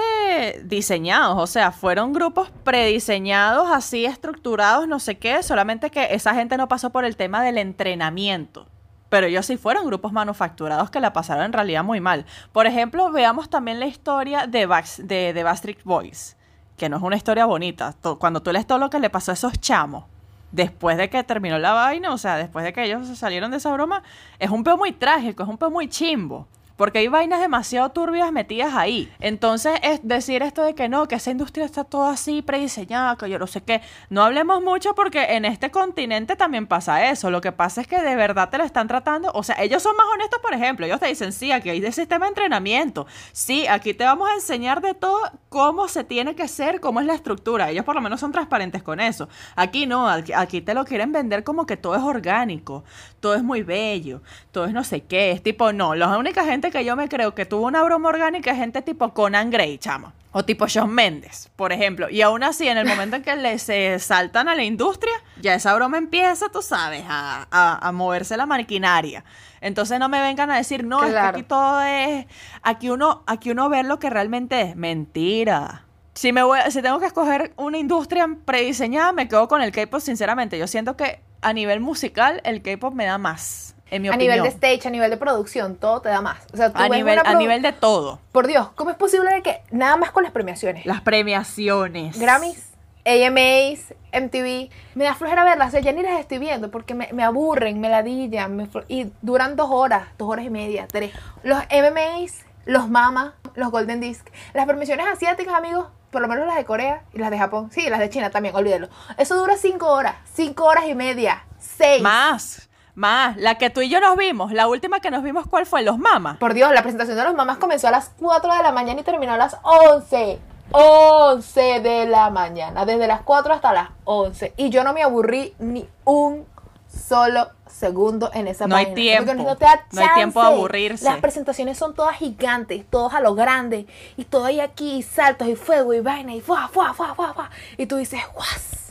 [0.64, 6.56] diseñados, o sea, fueron grupos prediseñados, así estructurados, no sé qué, solamente que esa gente
[6.56, 8.66] no pasó por el tema del entrenamiento.
[9.12, 12.24] Pero ellos sí fueron grupos manufacturados que la pasaron en realidad muy mal.
[12.50, 16.34] Por ejemplo, veamos también la historia de, Bax- de, Boys,
[16.78, 17.94] que no es una historia bonita.
[18.18, 20.04] Cuando tú lees todo lo que le pasó a esos chamos,
[20.50, 23.58] después de que terminó la vaina, o sea, después de que ellos se salieron de
[23.58, 24.02] esa broma,
[24.38, 26.48] es un peo muy trágico, es un peo muy chimbo.
[26.82, 29.08] Porque hay vainas demasiado turbias metidas ahí.
[29.20, 33.30] Entonces, es decir esto de que no, que esa industria está toda así prediseñada, que
[33.30, 33.82] yo no sé qué.
[34.10, 37.30] No hablemos mucho porque en este continente también pasa eso.
[37.30, 39.30] Lo que pasa es que de verdad te lo están tratando.
[39.32, 40.84] O sea, ellos son más honestos, por ejemplo.
[40.84, 43.06] Ellos te dicen, sí, aquí hay de sistema de entrenamiento.
[43.30, 45.20] Sí, aquí te vamos a enseñar de todo
[45.50, 47.70] cómo se tiene que ser, cómo es la estructura.
[47.70, 49.28] Ellos por lo menos son transparentes con eso.
[49.54, 52.82] Aquí no, aquí, aquí te lo quieren vender como que todo es orgánico,
[53.20, 54.20] todo es muy bello,
[54.50, 55.30] todo es no sé qué.
[55.30, 58.50] Es tipo, no, la única gente que yo me creo que tuvo una broma orgánica
[58.50, 60.12] es gente tipo Conan Gray, chamo.
[60.32, 62.08] O tipo Shawn Mendes, por ejemplo.
[62.08, 65.54] Y aún así, en el momento en que le se saltan a la industria, ya
[65.54, 69.24] esa broma empieza, tú sabes, a, a- a moverse la maquinaria.
[69.60, 71.28] Entonces no me vengan a decir, no, es que Claro.
[71.36, 72.26] aquí todo es.
[72.62, 74.74] Aquí uno, aquí uno ve lo que realmente es.
[74.76, 75.84] Mentira.
[76.14, 80.00] Si, me voy, si tengo que escoger una industria prediseñada, me quedo con el K-pop,
[80.00, 80.58] sinceramente.
[80.58, 83.74] Yo siento que a nivel musical, el K-pop me da más.
[83.92, 84.34] En mi A opinión.
[84.36, 86.38] nivel de stage, a nivel de producción, todo te da más.
[86.52, 88.18] O sea, tú a ves nivel, una a produ- nivel de todo.
[88.32, 90.86] Por Dios, ¿cómo es posible de que nada más con las premiaciones?
[90.86, 92.18] Las premiaciones.
[92.18, 92.70] Grammys,
[93.04, 97.08] AMAs, MTV, me da flojera verlas, o sea, ya ni las estoy viendo porque me,
[97.12, 101.12] me aburren, me ladillan, me y duran dos horas, dos horas y media, tres.
[101.42, 106.56] Los MMAs, los MAMA, los Golden Disc, las premiaciones asiáticas, amigos, por lo menos las
[106.56, 108.88] de Corea y las de Japón, sí, las de China también, olvídelo.
[109.18, 112.02] Eso dura cinco horas, cinco horas y media, seis.
[112.02, 113.36] Más, más.
[113.36, 115.82] La que tú y yo nos vimos, la última que nos vimos, ¿cuál fue?
[115.82, 116.36] Los mamas.
[116.38, 119.04] Por Dios, la presentación de los mamás comenzó a las 4 de la mañana y
[119.04, 120.38] terminó a las 11.
[120.74, 124.54] 11 de la mañana, desde las 4 hasta las 11.
[124.56, 126.46] Y yo no me aburrí ni un
[126.88, 129.26] solo segundo en esa No hay página, tiempo.
[129.32, 131.04] porque no te da No hay tiempo de aburrirse.
[131.04, 133.86] Las presentaciones son todas gigantes, todos a lo grande.
[134.16, 137.34] Y todo ahí aquí, y saltos y fuego y vaina y fuá, fuá, fuá, fuá,
[137.34, 137.50] fuá.
[137.76, 138.81] Y tú dices, guas.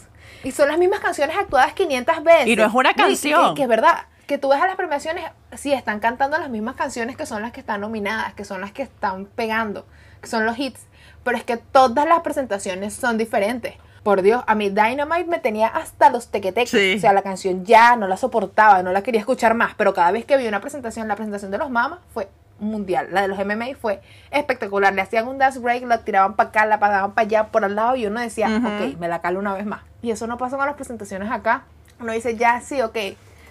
[0.44, 2.48] Y son las mismas canciones actuadas 500 veces.
[2.48, 3.56] Y no es una canción.
[3.56, 5.26] que es verdad, que tú ves a las premiaciones,
[5.56, 8.72] sí, están cantando las mismas canciones que son las que están nominadas, que son las
[8.72, 9.86] que están pegando,
[10.22, 10.82] que son los hits,
[11.24, 13.76] pero es que todas las presentaciones son diferentes.
[14.04, 16.72] Por Dios, a mí Dynamite me tenía hasta los tequeteques.
[16.72, 16.96] Sí.
[16.98, 20.12] O sea, la canción ya no la soportaba, no la quería escuchar más, pero cada
[20.12, 22.28] vez que vi una presentación, la presentación de los mamas fue
[22.58, 23.10] mundial.
[23.12, 24.94] La de los MMA fue espectacular.
[24.94, 27.76] Le hacían un dance break, la tiraban para acá, la pasaban para allá, por al
[27.76, 28.68] lado, y uno decía, Ujú.
[28.68, 29.82] ok, me la calo una vez más.
[30.02, 31.64] Y eso no pasa con las presentaciones acá.
[32.00, 32.96] Uno dice, ya, sí, ok,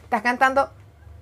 [0.04, 0.70] estás cantando.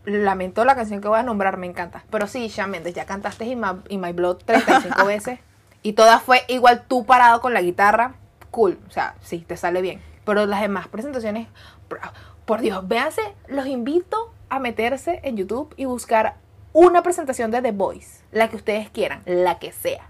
[0.05, 2.05] Lamento la canción que voy a nombrar, me encanta.
[2.11, 5.39] Pero sí, Shawn Mendes, ya cantaste In My, In My Blood 35 veces.
[5.83, 8.15] Y todas fue igual tú parado con la guitarra.
[8.51, 10.01] Cool, o sea, sí, te sale bien.
[10.25, 11.49] Pero las demás presentaciones,
[11.89, 12.01] por-
[12.47, 16.37] por Dios, véanse, los invito a meterse en YouTube y buscar
[16.73, 18.23] una presentación de The Voice.
[18.33, 20.07] La que ustedes quieran, la que sea.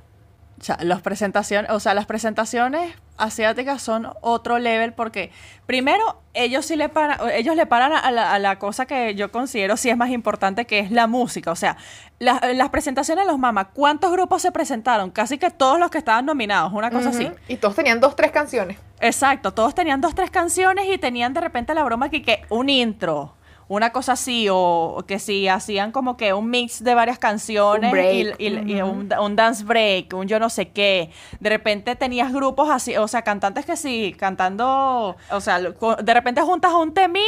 [0.61, 5.31] O sea, las presentaciones, o sea, las presentaciones asiáticas son otro level porque
[5.67, 9.31] primero ellos sí le paran, ellos le paran a la, a la cosa que yo
[9.31, 11.51] considero sí es más importante que es la música.
[11.53, 11.77] O sea,
[12.19, 15.11] la- las presentaciones de los mamas, ¿cuántos grupos se presentaron?
[15.11, 17.31] Casi que todos los que estaban nominados, una cosa así.
[17.49, 18.79] Y todos tenían dos, tres canciones.
[19.01, 22.69] Exacto, todos tenían dos, tres canciones y tenían de repente la broma que, que un
[22.69, 23.35] intro,
[23.69, 28.35] una cosa así, o que si hacían como que un mix de varias canciones Un
[28.39, 31.11] y, un, un dance break, un yo no sé qué.
[31.39, 36.41] De repente tenías grupos así, o sea, cantantes que sí, cantando, o sea, de repente
[36.41, 37.23] juntas un temín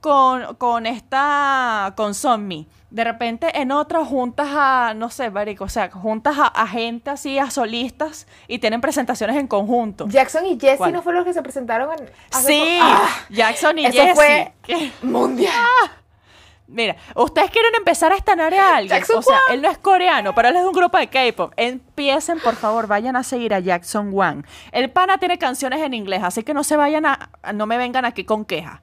[0.00, 2.66] con, con esta, con Sonmi.
[2.90, 7.10] De repente en otros juntas a, no sé, marico, o sea, juntas a, a gente
[7.10, 10.06] así, a solistas y tienen presentaciones en conjunto.
[10.08, 12.08] Jackson y Jesse no fueron los que se presentaron en.
[12.32, 13.08] hace Sí, ¡Ah!
[13.30, 14.14] Jackson y Eso Jesse.
[14.14, 14.92] fue- ¿Qué?
[15.02, 15.52] Mundial.
[16.66, 18.96] Mira, ustedes quieren empezar a estanar a alguien.
[18.98, 19.54] Jackson o sea, Wang.
[19.54, 21.52] él no es coreano, pero él es de un grupo de K-pop.
[21.56, 24.46] Empiecen, por favor, vayan a seguir a Jackson Wang.
[24.72, 28.04] El pana tiene canciones en inglés, así que no se vayan a- no me vengan
[28.06, 28.80] aquí con quejas.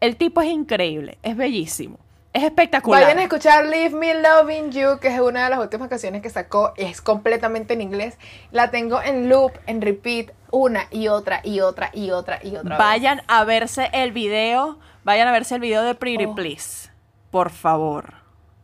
[0.00, 1.98] El tipo es increíble, es bellísimo,
[2.34, 3.02] es espectacular.
[3.02, 6.28] Vayan a escuchar Leave Me Loving You, que es una de las últimas canciones que
[6.28, 6.74] sacó.
[6.76, 8.18] Es completamente en inglés.
[8.50, 12.70] La tengo en loop, en repeat, una y otra y otra y otra y otra.
[12.70, 12.78] vez.
[12.78, 16.34] Vayan a verse el video, vayan a verse el video de Pretty Oh.
[16.34, 16.90] Please,
[17.30, 18.14] por favor.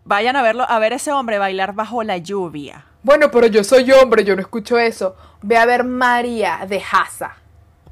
[0.05, 2.87] Vayan a verlo, a ver ese hombre bailar bajo la lluvia.
[3.05, 5.15] Bueno, pero yo soy hombre, yo no escucho eso.
[5.43, 7.37] Ve a ver María de Haza.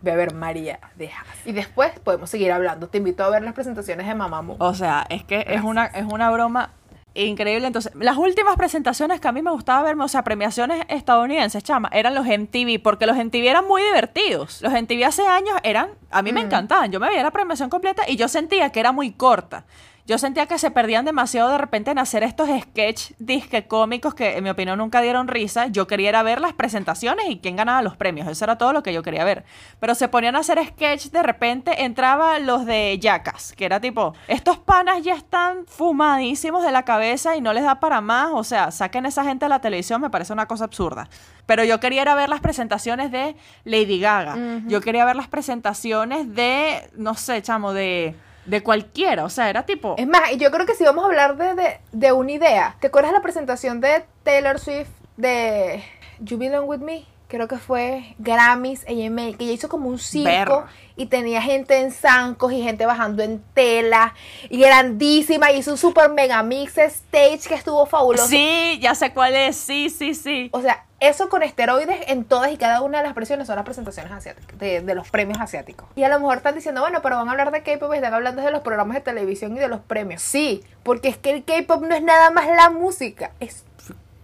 [0.00, 1.24] Ve a ver María de Haza.
[1.44, 2.88] Y después podemos seguir hablando.
[2.88, 4.56] Te invito a ver las presentaciones de Mamamoo.
[4.60, 6.70] O sea, es que es una, es una broma
[7.14, 7.66] increíble.
[7.66, 11.88] Entonces, las últimas presentaciones que a mí me gustaba verme, o sea, premiaciones estadounidenses, chama,
[11.92, 14.62] eran los MTV, porque los MTV eran muy divertidos.
[14.62, 16.92] Los MTV hace años eran, a mí me encantaban.
[16.92, 19.64] Yo me veía la premiación completa y yo sentía que era muy corta.
[20.08, 24.38] Yo sentía que se perdían demasiado de repente en hacer estos sketch disque cómicos que
[24.38, 25.66] en mi opinión nunca dieron risa.
[25.66, 28.26] Yo quería ver las presentaciones y quién ganaba los premios.
[28.26, 29.44] Eso era todo lo que yo quería ver.
[29.80, 34.14] Pero se ponían a hacer sketch, de repente entraba los de Jackass, que era tipo,
[34.28, 38.30] estos panas ya están fumadísimos de la cabeza y no les da para más.
[38.32, 41.10] O sea, saquen a esa gente de la televisión, me parece una cosa absurda.
[41.44, 44.38] Pero yo quería ver las presentaciones de Lady Gaga.
[44.68, 48.14] Yo quería ver las presentaciones de, no sé, chamo, de,
[48.48, 49.24] de cualquiera.
[49.24, 49.94] O sea, era tipo...
[49.98, 52.76] Es más, y yo creo que si vamos a hablar de, de, de una idea,
[52.80, 55.82] ¿te acuerdas de la presentación de Taylor Swift de
[56.20, 57.04] You Belong With Me?
[57.28, 60.64] Creo que fue Grammys, AMA, que ella hizo como un circo Ver.
[60.96, 64.14] y tenía gente en zancos y gente bajando en tela
[64.48, 65.52] y grandísima.
[65.52, 68.28] Y hizo un super mega mix stage que estuvo fabuloso.
[68.28, 69.56] Sí, ya sé cuál es.
[69.56, 70.48] Sí, sí, sí.
[70.52, 73.64] O sea, eso con esteroides en todas y cada una de las presiones son las
[73.64, 75.88] presentaciones asiáticas, de, de los premios asiáticos.
[75.94, 78.14] Y a lo mejor están diciendo, bueno, pero van a hablar de K-pop y están
[78.14, 80.22] hablando de los programas de televisión y de los premios.
[80.22, 83.64] Sí, porque es que el K-pop no es nada más la música, es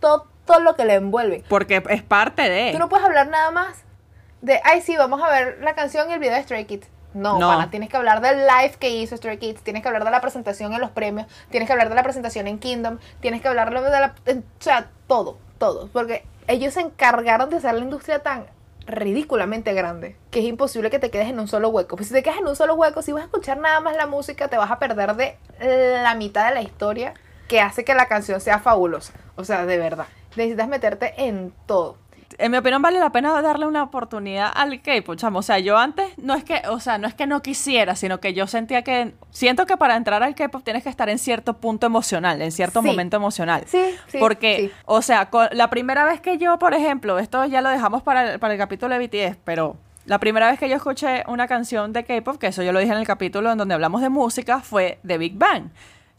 [0.01, 1.45] todo, todo lo que le envuelve.
[1.49, 2.73] Porque es parte de.
[2.73, 3.85] Tú no puedes hablar nada más
[4.43, 6.89] de, ay, sí, vamos a ver la canción y el video de Stray Kids.
[7.15, 7.49] No, No.
[7.49, 10.21] pana, tienes que hablar del live que hizo Stray Kids, tienes que hablar de la
[10.21, 13.71] presentación en los premios, tienes que hablar de la presentación en Kingdom, tienes que hablar
[13.73, 14.15] de la...
[14.27, 15.89] o sea, todo, todo.
[15.93, 18.47] Porque ellos se encargaron de hacer la industria tan
[18.87, 21.97] ridículamente grande, que es imposible que te quedes en un solo hueco.
[21.97, 24.07] Pues si te quedas en un solo hueco, si vas a escuchar nada más la
[24.07, 25.37] música, te vas a perder de
[26.03, 27.15] la mitad de la historia
[27.49, 29.15] que hace que la canción sea fabulosa.
[29.37, 30.07] O sea, de verdad.
[30.37, 31.97] Necesitas meterte en todo
[32.39, 35.41] en mi opinión vale la pena darle una oportunidad al K-pop, chamo.
[35.41, 38.21] O sea, yo antes no es que, o sea, no es que no quisiera, sino
[38.21, 41.55] que yo sentía que siento que para entrar al K-pop tienes que estar en cierto
[41.55, 43.65] punto emocional, en cierto momento emocional.
[43.67, 44.19] Sí, sí.
[44.19, 48.33] Porque, o sea, la primera vez que yo, por ejemplo, esto ya lo dejamos para
[48.33, 49.77] el, para el capítulo de BTS, pero
[50.07, 52.93] la primera vez que yo escuché una canción de K-pop, que eso yo lo dije
[52.93, 55.71] en el capítulo en donde hablamos de música, fue de Big Bang.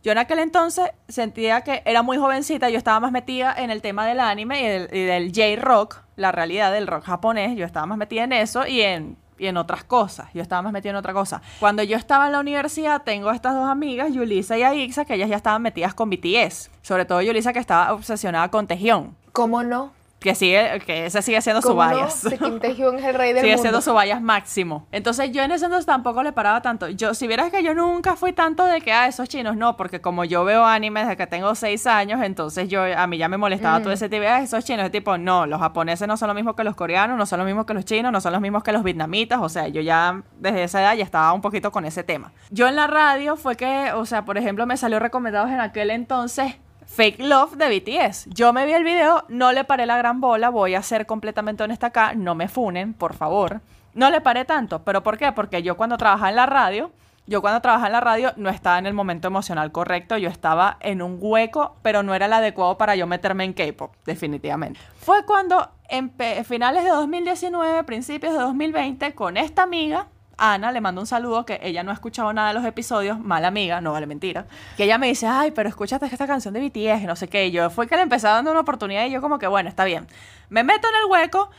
[0.05, 3.81] Yo en aquel entonces sentía que era muy jovencita, yo estaba más metida en el
[3.81, 8.23] tema del anime y del, J-rock, la realidad del rock japonés, yo estaba más metida
[8.23, 11.41] en eso y en, y en otras cosas, yo estaba más metida en otra cosa.
[11.59, 15.27] Cuando yo estaba en la universidad, tengo estas dos amigas, Yulisa y Aixa, que ellas
[15.27, 19.15] ya estaban metidas con BTS, sobre todo Yulisa que estaba obsesionada con Tejión.
[19.31, 19.91] ¿Cómo no?
[20.19, 22.23] Que sigue, que ese sigue siendo su vallas.
[22.23, 22.59] No?
[22.59, 23.61] Kim es el rey del sigue mundo.
[23.61, 24.87] siendo su vallas máximo.
[24.91, 26.89] Entonces yo en ese entonces tampoco le paraba tanto.
[26.89, 30.01] Yo, si vieras que yo nunca fui tanto de que, ah, esos chinos, no, porque
[30.01, 33.37] como yo veo anime desde que tengo seis años, entonces yo, a mí ya me
[33.37, 33.93] molestaba todo mm.
[33.93, 36.55] ese tipo de, ah, esos chinos, de tipo, no, los japoneses no son lo mismo
[36.55, 38.71] que los coreanos, no son lo mismo que los chinos, no son los mismos que
[38.71, 42.03] los vietnamitas, o sea, yo ya desde esa edad ya estaba un poquito con ese
[42.03, 42.31] tema.
[42.49, 45.91] Yo en la radio fue que, o sea, por ejemplo, me salió recomendados en aquel
[45.91, 46.55] entonces
[46.87, 48.27] Fake Love de BTS.
[48.29, 51.63] Yo me vi el video, no le paré la gran bola, voy a ser completamente
[51.63, 53.61] honesta acá, no me funen, por favor.
[53.93, 55.31] No le paré tanto, pero ¿por qué?
[55.31, 56.91] Porque yo cuando trabajaba en la radio,
[57.27, 60.77] yo cuando trabajaba en la radio no estaba en el momento emocional correcto, yo estaba
[60.79, 64.79] en un hueco, pero no era el adecuado para yo meterme en K-pop, definitivamente.
[64.99, 66.11] Fue cuando en
[66.45, 70.07] finales de 2019, principios de 2020, con esta amiga,
[70.37, 73.47] Ana le mando un saludo que ella no ha escuchado nada de los episodios, mala
[73.47, 74.45] amiga, no vale mentira.
[74.77, 77.47] Que ella me dice, ay, pero escúchate esta canción de BTS, no sé qué.
[77.47, 79.85] Y yo fue que le empecé dando una oportunidad y yo como que, bueno, está
[79.85, 80.07] bien.
[80.49, 81.49] Me meto en el hueco,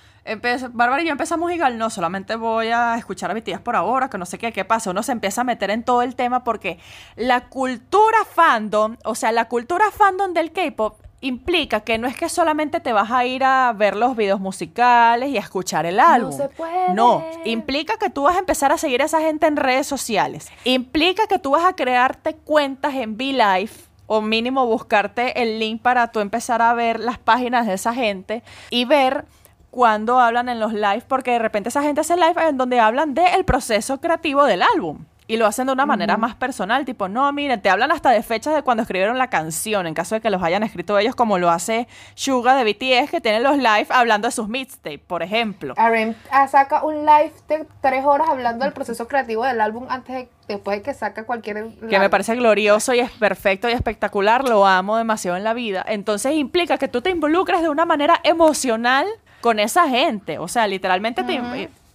[0.73, 4.19] Bárbara y yo empezamos igual, no, solamente voy a escuchar a BTS por ahora, que
[4.19, 4.91] no sé qué, qué pasa.
[4.91, 6.79] Uno se empieza a meter en todo el tema porque
[7.15, 12.29] la cultura fandom, o sea, la cultura fandom del K-pop implica que no es que
[12.29, 16.31] solamente te vas a ir a ver los videos musicales y a escuchar el álbum.
[16.31, 16.95] No se puede.
[16.95, 20.51] No, implica que tú vas a empezar a seguir a esa gente en redes sociales.
[20.65, 26.13] Implica que tú vas a crearte cuentas en V-Life o mínimo buscarte el link para
[26.13, 29.25] tú empezar a ver las páginas de esa gente y ver
[29.71, 33.13] cuando hablan en los live, porque de repente esa gente hace live en donde hablan
[33.13, 35.05] del proceso creativo del álbum.
[35.29, 38.23] Y lo hacen de una manera más personal, tipo, no, miren, te hablan hasta de
[38.23, 41.39] fechas de cuando escribieron la canción, en caso de que los hayan escrito ellos, como
[41.39, 45.75] lo hace Suga de BTS, que tienen los live hablando de sus mixtapes, por ejemplo.
[45.75, 50.15] RM ah, saca un live de tres horas hablando del proceso creativo del álbum antes
[50.15, 51.71] de, después de que saca cualquier...
[51.89, 55.85] Que me parece glorioso y es perfecto y espectacular, lo amo demasiado en la vida.
[55.89, 59.07] Entonces implica que tú te involucres de una manera emocional
[59.41, 61.35] con esa gente, o sea, literalmente te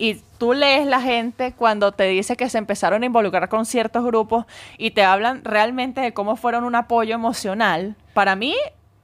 [0.02, 4.04] y tú lees la gente cuando te dice que se empezaron a involucrar con ciertos
[4.04, 4.46] grupos
[4.80, 7.96] y te hablan realmente de cómo fueron un apoyo emocional.
[8.16, 8.56] Para mí,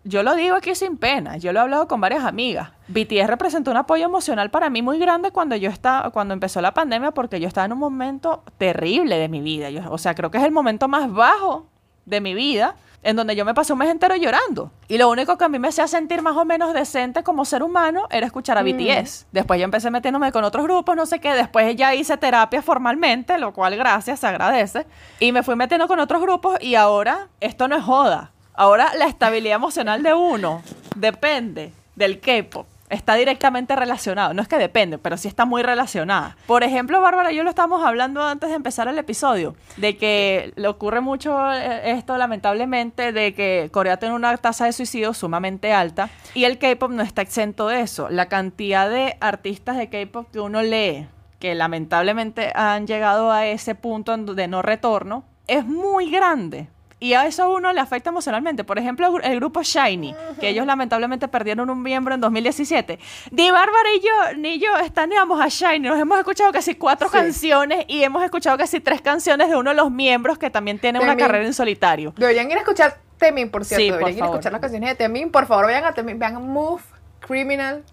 [0.03, 2.71] yo lo digo aquí sin pena, yo lo he hablado con varias amigas.
[2.87, 6.73] BTS representó un apoyo emocional para mí muy grande cuando yo estaba, cuando empezó la
[6.73, 9.69] pandemia, porque yo estaba en un momento terrible de mi vida.
[9.91, 11.67] o sea, creo que es el momento más bajo
[12.07, 12.75] de mi vida
[13.07, 14.69] en donde yo me pasé un mes entero llorando.
[14.89, 17.63] Y lo único que a mí me hacía sentir más o menos decente como ser
[17.63, 18.65] humano era escuchar a mm.
[18.65, 19.27] BTS.
[19.31, 21.33] Después yo empecé metiéndome con otros grupos, no sé qué.
[21.33, 24.85] Después ya hice terapia formalmente, lo cual gracias, se agradece.
[25.21, 28.31] Y me fui metiendo con otros grupos y ahora esto no es joda.
[28.53, 30.61] Ahora la estabilidad emocional de uno
[30.97, 34.33] depende del K-pop está directamente relacionado.
[34.33, 36.37] No es que depende, pero sí está muy relacionada.
[36.45, 40.67] Por ejemplo, Bárbara, yo lo estábamos hablando antes de empezar el episodio, de que le
[40.67, 46.09] ocurre mucho eh, esto, lamentablemente, de que Corea tiene una tasa de suicidio sumamente alta
[46.33, 48.09] y el K-pop no está exento de eso.
[48.09, 51.07] La cantidad de artistas de K-pop que uno lee,
[51.39, 56.69] que lamentablemente han llegado a ese punto de no retorno, es muy grande.
[56.99, 58.63] Y a eso a uno le afecta emocionalmente.
[58.63, 62.97] Por ejemplo, el grupo Shiny, que ellos lamentablemente perdieron un miembro en 2017.
[63.31, 65.87] Di Bárbara y yo, ni yo, estaneamos a Shiny.
[65.87, 69.75] Nos hemos escuchado casi cuatro canciones y hemos escuchado casi tres canciones de uno de
[69.75, 72.13] los miembros que también tiene una carrera en solitario.
[72.17, 73.97] Deberían ir a escuchar Temin, por cierto.
[73.97, 75.31] Deberían ir a escuchar las canciones de Temin.
[75.31, 76.81] Por favor, vayan a Temin, vean Move,
[77.19, 77.83] Criminal.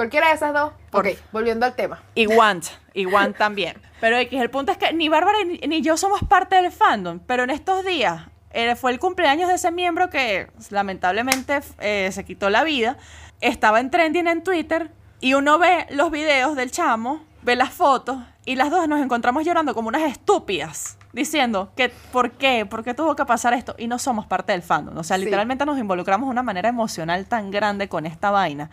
[0.00, 0.72] Cualquiera de esas dos.
[0.92, 2.02] ok, volviendo al tema.
[2.14, 3.76] Y Want, y Want también.
[4.00, 7.42] Pero X, el punto es que ni Bárbara ni, yo somos parte del fandom, pero
[7.42, 12.48] en estos días eh, fue el cumpleaños de ese miembro que lamentablemente eh, se quitó
[12.48, 12.96] la vida.
[13.42, 14.90] Estaba en trending en Twitter
[15.20, 19.44] y uno ve los videos del chamo, ve las fotos y las dos nos encontramos
[19.44, 23.86] llorando como unas estúpidas diciendo que por qué, por qué tuvo que pasar esto y
[23.86, 24.96] no somos parte del fandom.
[24.96, 28.70] O sea, literalmente nos involucramos de una manera emocional tan grande con esta vaina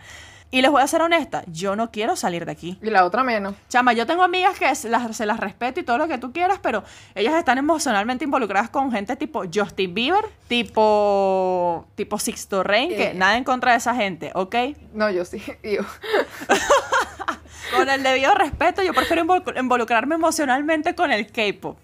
[0.50, 2.78] Y les voy a ser honesta, yo no quiero salir de aquí.
[2.82, 3.54] Y la otra menos.
[3.68, 6.32] Chama, yo tengo amigas que se las, se las respeto y todo lo que tú
[6.32, 6.84] quieras, pero
[7.14, 13.14] ellas están emocionalmente involucradas con gente tipo Justin Bieber, tipo, tipo Sixto Rain, que Eh.
[13.14, 14.54] nada en contra de esa gente, ¿ok?
[14.94, 15.42] No, yo sí.
[15.62, 15.82] Yo.
[17.76, 21.78] Con el debido respeto, yo prefiero invol- involucrarme emocionalmente con el K-pop.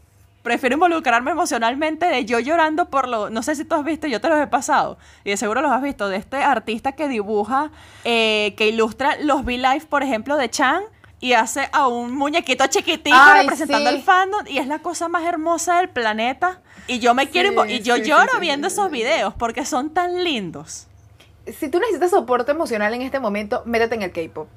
[0.44, 3.30] Prefiero involucrarme emocionalmente de yo llorando por lo.
[3.30, 4.98] No sé si tú has visto, yo te los he pasado.
[5.24, 6.08] Y de seguro los has visto.
[6.08, 7.70] De este artista que dibuja,
[8.04, 10.82] eh, que ilustra los V-Live, por ejemplo, de Chan.
[11.18, 13.96] Y hace a un muñequito chiquitito Ay, representando sí.
[13.96, 14.46] el fandom.
[14.46, 16.60] Y es la cosa más hermosa del planeta.
[16.86, 17.48] Y yo me quiero.
[17.48, 20.86] Sí, invo- y yo sí, lloro viendo esos videos porque son tan lindos.
[21.58, 24.48] Si tú necesitas soporte emocional en este momento, métete en el K-pop.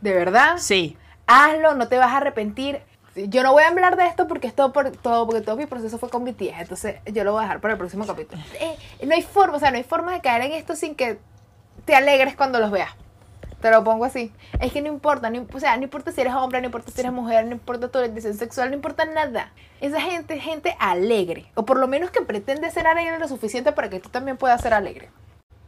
[0.00, 0.58] De verdad.
[0.58, 0.96] Sí.
[1.26, 2.80] hazlo, no te vas a arrepentir.
[3.14, 5.66] Yo no voy a hablar de esto porque es todo por todo, porque todo mi
[5.66, 8.42] proceso fue con BTS, entonces yo lo voy a dejar para el próximo capítulo.
[8.60, 11.18] Eh, no hay forma, o sea, no hay forma de caer en esto sin que
[11.84, 12.90] te alegres cuando los veas.
[13.60, 14.32] Te lo pongo así.
[14.60, 17.00] Es que no importa, no, o sea, no importa si eres hombre, no importa si
[17.00, 19.52] eres mujer, no importa tu orientación sexual, no importa nada.
[19.80, 23.72] Esa gente es gente alegre, o por lo menos que pretende ser alegre lo suficiente
[23.72, 25.10] para que tú también puedas ser alegre.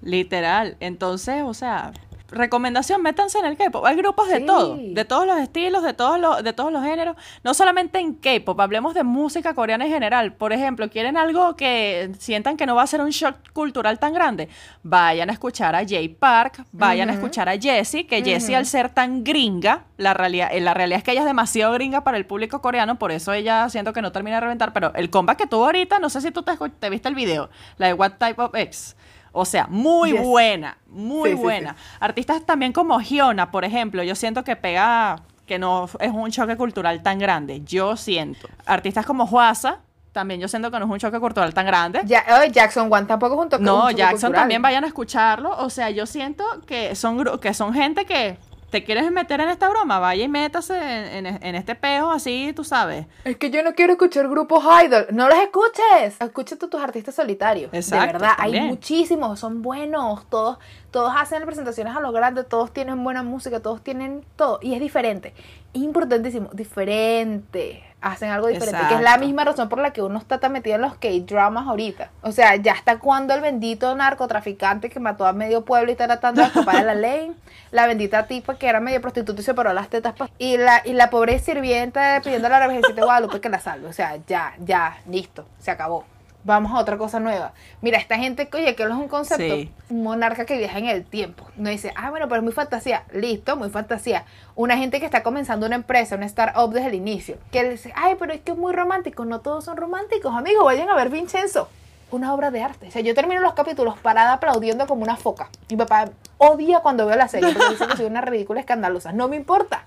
[0.01, 0.76] Literal.
[0.80, 1.92] Entonces, o sea,
[2.31, 3.85] recomendación, métanse en el K-pop.
[3.87, 4.47] Hay grupos de Sí.
[4.47, 7.16] todo, de todos los estilos, de todos los, de todos los géneros.
[7.45, 10.33] No solamente en K-pop, hablemos de música coreana en general.
[10.33, 14.12] Por ejemplo, quieren algo que sientan que no va a ser un shock cultural tan
[14.14, 14.49] grande.
[14.83, 18.59] Vayan a escuchar a Jay Park, vayan a escuchar a Jessie, que Jessie Ujú.
[18.59, 22.03] al ser tan gringa, la realidad, eh, la realidad es que ella es demasiado gringa
[22.03, 24.72] para el público coreano, por eso ella siento que no termina de reventar.
[24.72, 27.51] Pero el comeback que tuvo ahorita, no sé si tú te, te viste el video,
[27.77, 28.97] la de What Type of X.
[29.37, 30.22] O sea, muy Yes.
[30.22, 31.76] buena, muy Sí, sí, buena.
[32.01, 36.57] Artistas también como Giona, por ejemplo, yo siento que pega, que no es un choque
[36.57, 37.62] cultural tan grande.
[37.64, 38.49] Yo siento.
[38.64, 39.80] Artistas como Juasa,
[40.12, 42.01] también yo siento que no es un choque cultural tan grande.
[42.05, 44.43] Ya, oh, Jackson One tampoco es un toque un No, Jackson cultural.
[44.43, 45.51] también vayan a escucharlo.
[45.59, 48.39] O sea, yo siento que son, que son gente que
[48.75, 52.53] te quieres meter en esta broma, vaya y métase en, en- en este peo así,
[52.57, 53.07] tú sabes.
[53.25, 55.07] Es que yo no quiero escuchar grupos idol.
[55.12, 56.20] No los escuches.
[56.20, 57.72] Escúchate tus artistas solitarios.
[57.72, 58.62] Exacto, de verdad, también.
[58.64, 60.29] hay muchísimos, son buenos.
[60.29, 60.59] Todos,
[60.91, 64.59] todos hacen presentaciones a lo grande, todos tienen buena música, todos tienen todo.
[64.61, 65.35] Y es diferente.
[65.72, 67.85] Importantísimo, diferente.
[68.07, 68.79] Hacen algo diferente.
[68.89, 71.67] Que es la misma razón por la que uno está tan metido en los K-dramas
[71.67, 72.11] ahorita.
[72.21, 76.07] O sea, ya está cuando el bendito narcotraficante que mató a medio pueblo y está
[76.07, 77.33] tratando de escapar de la ley.
[77.71, 80.13] La bendita tipa que era medio prostituta y se paró las tetas.
[80.15, 83.59] pa- Y la, y la pobre sirvienta pidiendo a la Virgencita de Guadalupe que la
[83.61, 83.89] salve.
[83.89, 86.05] O sea, ya, ya, listo, se acabó.
[86.45, 87.53] Vamos a otra cosa nueva.
[87.80, 89.72] Mira, esta gente, oye, que es un concepto, Sí.
[89.88, 91.47] un monarca que viaja en el tiempo.
[91.57, 93.05] No dice, ah, bueno, pero es muy fantasía.
[93.12, 94.24] Listo, muy fantasía.
[94.55, 97.38] Una gente que está comenzando una empresa, una startup desde el inicio.
[97.51, 99.24] Que dice, ay, pero es que es muy romántico.
[99.24, 100.64] No todos son románticos, amigos.
[100.64, 101.68] Vayan a ver Vincenzo.
[102.11, 102.88] Una obra de arte.
[102.88, 105.49] O sea, yo termino los capítulos parada aplaudiendo como una foca.
[105.70, 109.12] Mi papá odia cuando veo la serie porque dice que soy una ridícula escandalosa.
[109.12, 109.84] No me importa.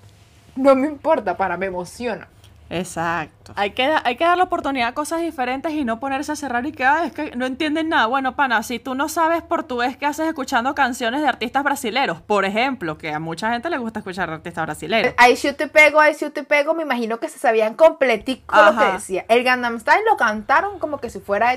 [0.56, 2.28] No me importa, para, me emociona.
[2.70, 3.54] Exacto.
[3.56, 6.66] Hay que, hay que dar la oportunidad a cosas diferentes y no ponerse a cerrar
[6.66, 8.08] y que, "Ah, es que no entienden nada.
[8.08, 12.22] Bueno, pana, si tú no sabes portugués, ¿qué haces escuchando canciones de artistas brasileros?
[12.22, 15.14] Por ejemplo, que a mucha gente le gusta escuchar artistas brasileros.
[15.18, 16.74] Ahí sí te pego, ahí sí te pego.
[16.74, 19.26] Me imagino que se sabían completico lo que decía.
[19.30, 21.56] El Gangnam Style lo cantaron como que si fuera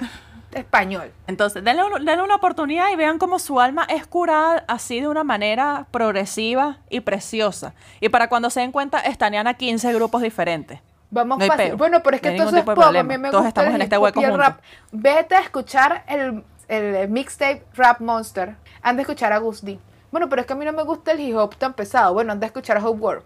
[0.52, 1.12] español.
[1.28, 5.06] Entonces, denle, un- denle una oportunidad y vean cómo su alma es curada así de
[5.08, 7.72] una manera progresiva y preciosa.
[8.00, 10.80] Y para cuando se den cuenta, estanean a 15 grupos diferentes.
[11.10, 11.66] Vamos No fácil.
[11.66, 11.76] peo.
[11.76, 13.76] Bueno, pero es No que tipo de pop, a mí me Todos gusta estamos el
[13.76, 14.60] en este hueco el rap.
[14.92, 18.56] Vete a escuchar el, el mixtape Rap Monster.
[18.82, 19.78] Han de escuchar a Gus D.
[20.12, 22.14] Bueno, pero es que a mí no me gusta el hip hop tan pesado.
[22.14, 23.22] Bueno, han de escuchar a Hope World.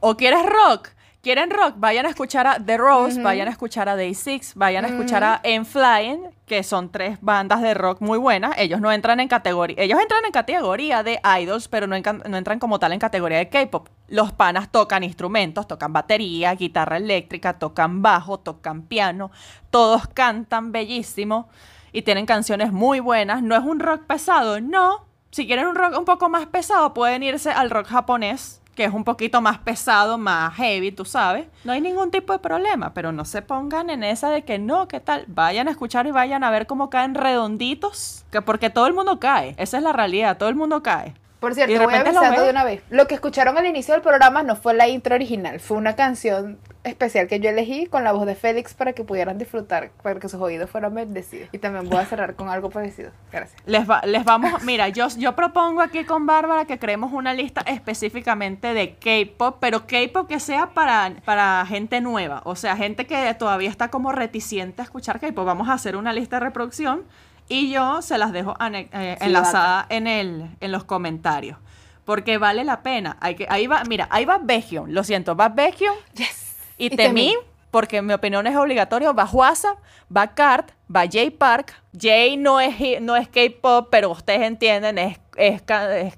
[0.00, 0.88] ¿O quieres rock?
[1.22, 1.74] ¿Quieren rock?
[1.76, 5.22] Vayan a escuchar a The Rose, vayan a escuchar a Day Six, vayan a escuchar
[5.22, 8.54] a En Flying, que son tres bandas de rock muy buenas.
[8.56, 12.78] Ellos no entran en categoría, ellos entran en categoría de idols, pero no entran como
[12.78, 13.88] tal en categoría de K-pop.
[14.08, 19.30] Los panas tocan instrumentos, tocan batería, guitarra eléctrica, tocan bajo, tocan piano,
[19.68, 21.50] todos cantan bellísimo
[21.92, 23.42] y tienen canciones muy buenas.
[23.42, 25.04] No es un rock pesado, no.
[25.32, 28.94] Si quieren un rock un poco más pesado, pueden irse al rock japonés, que es
[28.94, 31.46] un poquito más pesado, más heavy, tú sabes.
[31.64, 34.88] No hay ningún tipo de problema, pero no se pongan en esa de que no,
[34.88, 35.26] ¿qué tal?
[35.26, 39.20] Vayan a escuchar y vayan a ver cómo caen redonditos, que porque todo el mundo
[39.20, 39.54] cae.
[39.58, 41.12] Esa es la realidad, todo el mundo cae.
[41.40, 42.82] Por cierto, voy avisando de una vez.
[42.90, 46.58] Lo que escucharon al inicio del programa no fue la intro original, fue una canción
[46.84, 50.28] especial que yo elegí con la voz de Félix para que pudieran disfrutar, para que
[50.28, 51.48] sus oídos fueran bendecidos.
[51.52, 53.10] Y también voy a cerrar con algo parecido.
[53.32, 53.60] Gracias.
[53.66, 57.62] Les, va- les vamos, mira, yo, yo propongo aquí con Bárbara que creemos una lista
[57.66, 63.34] específicamente de K-pop, pero K-pop que sea para, para gente nueva, o sea, gente que
[63.34, 65.44] todavía está como reticente a escuchar K-pop.
[65.46, 67.02] Vamos a hacer una lista de reproducción
[67.50, 68.88] y yo se las dejo eh,
[69.20, 71.58] Sí, enlazada en, el, en los comentarios.
[72.06, 73.16] porque vale la pena.
[73.20, 76.56] Hay que, ahí va, mira, ahí va Baekhyun, lo siento, va Baekhyun Yes.
[76.78, 77.34] y, Y Temin.
[77.70, 79.76] porque mi opinión es obligatorio, va Huasa,
[80.16, 81.74] va Kart, va Jay Park.
[82.00, 85.62] Jay no es, no es K-pop, pero ustedes entienden, es, es,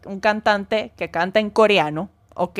[0.06, 2.58] un cantante que canta en coreano, ok.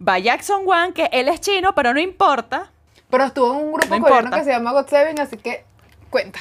[0.00, 2.70] Va Jackson Wang, que él es chino, pero no importa.
[3.10, 4.38] Pero estuvo en un grupo No coreano importa.
[4.38, 5.64] que se llama God Seven, así que
[6.10, 6.38] cuenta.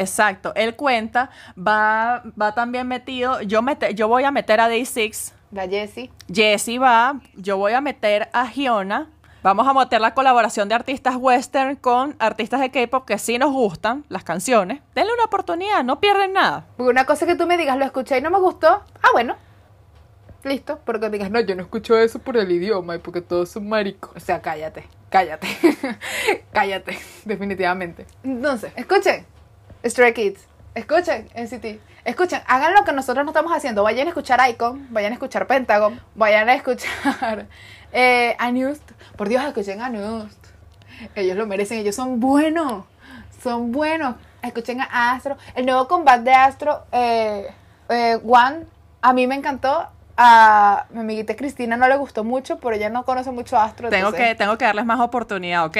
[0.00, 5.32] Exacto, él cuenta, va, va también metido, yo, mete- yo voy a meter a Day6,
[5.52, 6.10] La Jessie.
[6.32, 9.08] Jessie va, yo voy a meter a Giona,
[9.42, 13.52] vamos a meter la colaboración de artistas western con artistas de K-pop que sí nos
[13.52, 14.80] gustan las canciones.
[14.94, 16.64] Denle una oportunidad, no pierden nada.
[16.76, 18.68] Porque una cosa que tú me digas, lo escuché y no me gustó.
[19.02, 19.36] Ah, bueno.
[20.44, 20.78] Listo.
[20.86, 23.68] Pero que digas, no, yo no escucho eso por el idioma y porque todos son
[23.68, 24.10] maricos.
[24.16, 24.88] O sea, cállate.
[25.10, 25.48] Cállate.
[26.52, 26.98] cállate.
[27.24, 28.06] Definitivamente.
[28.22, 29.26] Entonces, escuchen.
[29.84, 30.46] Stray Kids.
[30.74, 31.80] Escuchen NCT.
[32.04, 33.82] Escuchen, hagan lo que nosotros no estamos haciendo.
[33.82, 37.46] Vayan a escuchar Icon, vayan a escuchar Pentagon, vayan a escuchar
[37.92, 38.82] eh, Anust.
[39.16, 40.38] Por Dios, escuchen Anust.
[41.14, 42.84] Ellos lo merecen, ellos son buenos.
[43.42, 44.16] Son buenos.
[44.42, 45.36] Escuchen a Astro.
[45.54, 47.48] El nuevo combate de Astro, eh,
[47.88, 48.64] eh, One,
[49.02, 49.88] a mí me encantó.
[50.22, 53.88] A mi amiguita Cristina no le gustó mucho, pero ella no conoce mucho Astro.
[53.88, 55.76] Tengo entonces- que, tengo que darles más oportunidad, ¿ok?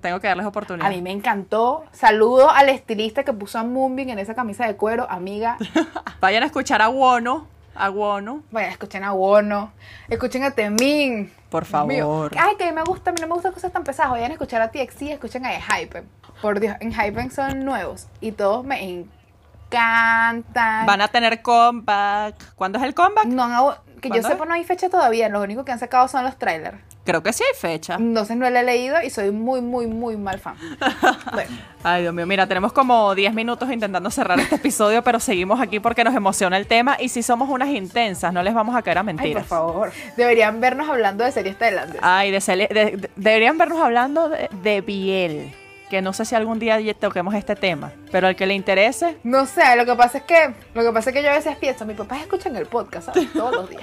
[0.00, 0.86] Tengo que darles oportunidad.
[0.86, 1.84] A mí me encantó.
[1.92, 5.56] Saludo al estilista que puso a Moonbin en esa camisa de cuero, amiga.
[6.20, 9.72] Vayan a escuchar a Wono, a Wono, Vayan, escuchen a Wono,
[10.08, 11.32] escuchen a Temin.
[11.50, 12.30] por favor.
[12.38, 14.12] Ay, que me gusta, a mí no me gustan cosas tan pesadas.
[14.12, 16.08] Vayan a escuchar a TXT, escuchen a Hypen.
[16.40, 20.86] Por Dios, en Hypen son nuevos y todos me encantan.
[20.86, 22.54] Van a tener comeback.
[22.54, 23.26] ¿Cuándo es el comeback?
[23.26, 25.28] No han hago- que yo ¿Cuándo sepa, no hay fecha todavía.
[25.28, 26.76] Los únicos que han sacado son los trailers.
[27.04, 27.94] Creo que sí hay fecha.
[27.94, 30.54] Entonces no lo he leído y soy muy, muy, muy mal fan.
[31.32, 31.50] Bueno,
[31.82, 35.80] Ay, Dios mío, mira, tenemos como 10 minutos intentando cerrar este episodio, pero seguimos aquí
[35.80, 38.98] porque nos emociona el tema y si somos unas intensas, no les vamos a caer
[38.98, 39.46] a ay, por mentiras.
[39.46, 39.92] favor.
[40.16, 42.02] Deberían vernos hablando de series tailandesas.
[42.02, 45.54] Ay, de- de- deberían vernos hablando de, de Biel,
[45.90, 49.44] que no sé si algún día toquemos este tema, pero al que le interese, No
[49.44, 51.84] sé, lo que pasa es que lo que pasa es que yo a veces pienso,
[51.84, 53.30] mis papás escuchan el podcast, ¿sabes?
[53.34, 53.82] Todos los días.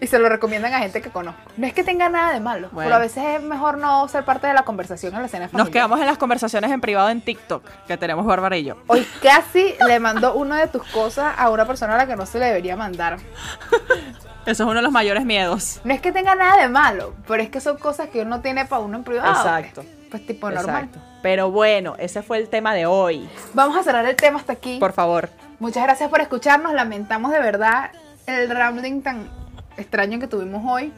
[0.00, 1.40] Y se lo recomiendan a gente que conozco.
[1.56, 2.86] No es que tenga nada de malo, Bueno.
[2.86, 5.66] pero a veces es mejor no ser parte de la conversación en la escena familiar.
[5.66, 8.76] nos quedamos en las conversaciones en privado en TikTok que tenemos Bárbara y yo.
[8.86, 12.24] Hoy casi le mando una de tus cosas a una persona a la que no
[12.24, 13.18] se le debería mandar.
[14.46, 15.80] Eso es uno de los mayores miedos.
[15.84, 18.66] No es que tenga nada de malo, pero es que son cosas que uno tiene
[18.66, 19.32] para uno en privado.
[19.32, 19.82] Exacto.
[19.82, 20.84] Pues, Pues tipo normal.
[20.84, 21.13] Exacto.
[21.24, 23.26] Pero bueno, ese fue el tema de hoy.
[23.54, 24.76] Vamos a cerrar el tema hasta aquí.
[24.78, 25.30] Por favor.
[25.58, 26.74] Muchas gracias por escucharnos.
[26.74, 27.92] Lamentamos de verdad
[28.26, 29.30] el rambling tan
[29.78, 30.92] extraño que tuvimos hoy.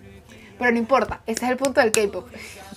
[0.58, 2.26] Pero no importa, ese es el punto del K-pop.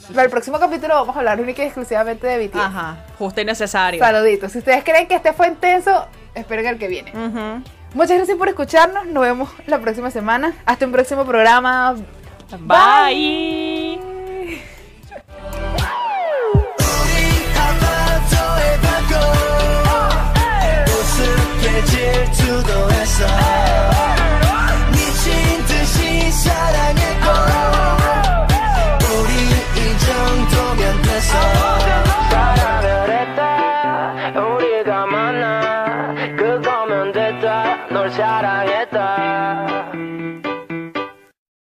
[0.09, 2.55] Para el próximo capítulo vamos a hablar única y exclusivamente de BTS.
[2.59, 3.99] Ajá, justo y necesario.
[3.99, 4.51] Saluditos.
[4.51, 7.11] Si ustedes creen que este fue intenso, esperen el que viene.
[7.13, 7.63] Ujú.
[7.95, 9.07] Muchas gracias por escucharnos.
[9.07, 10.53] Nos vemos la próxima semana.
[10.67, 11.95] Hasta un próximo programa.
[12.59, 13.99] Bye.
[21.85, 24.18] 질투도 했어.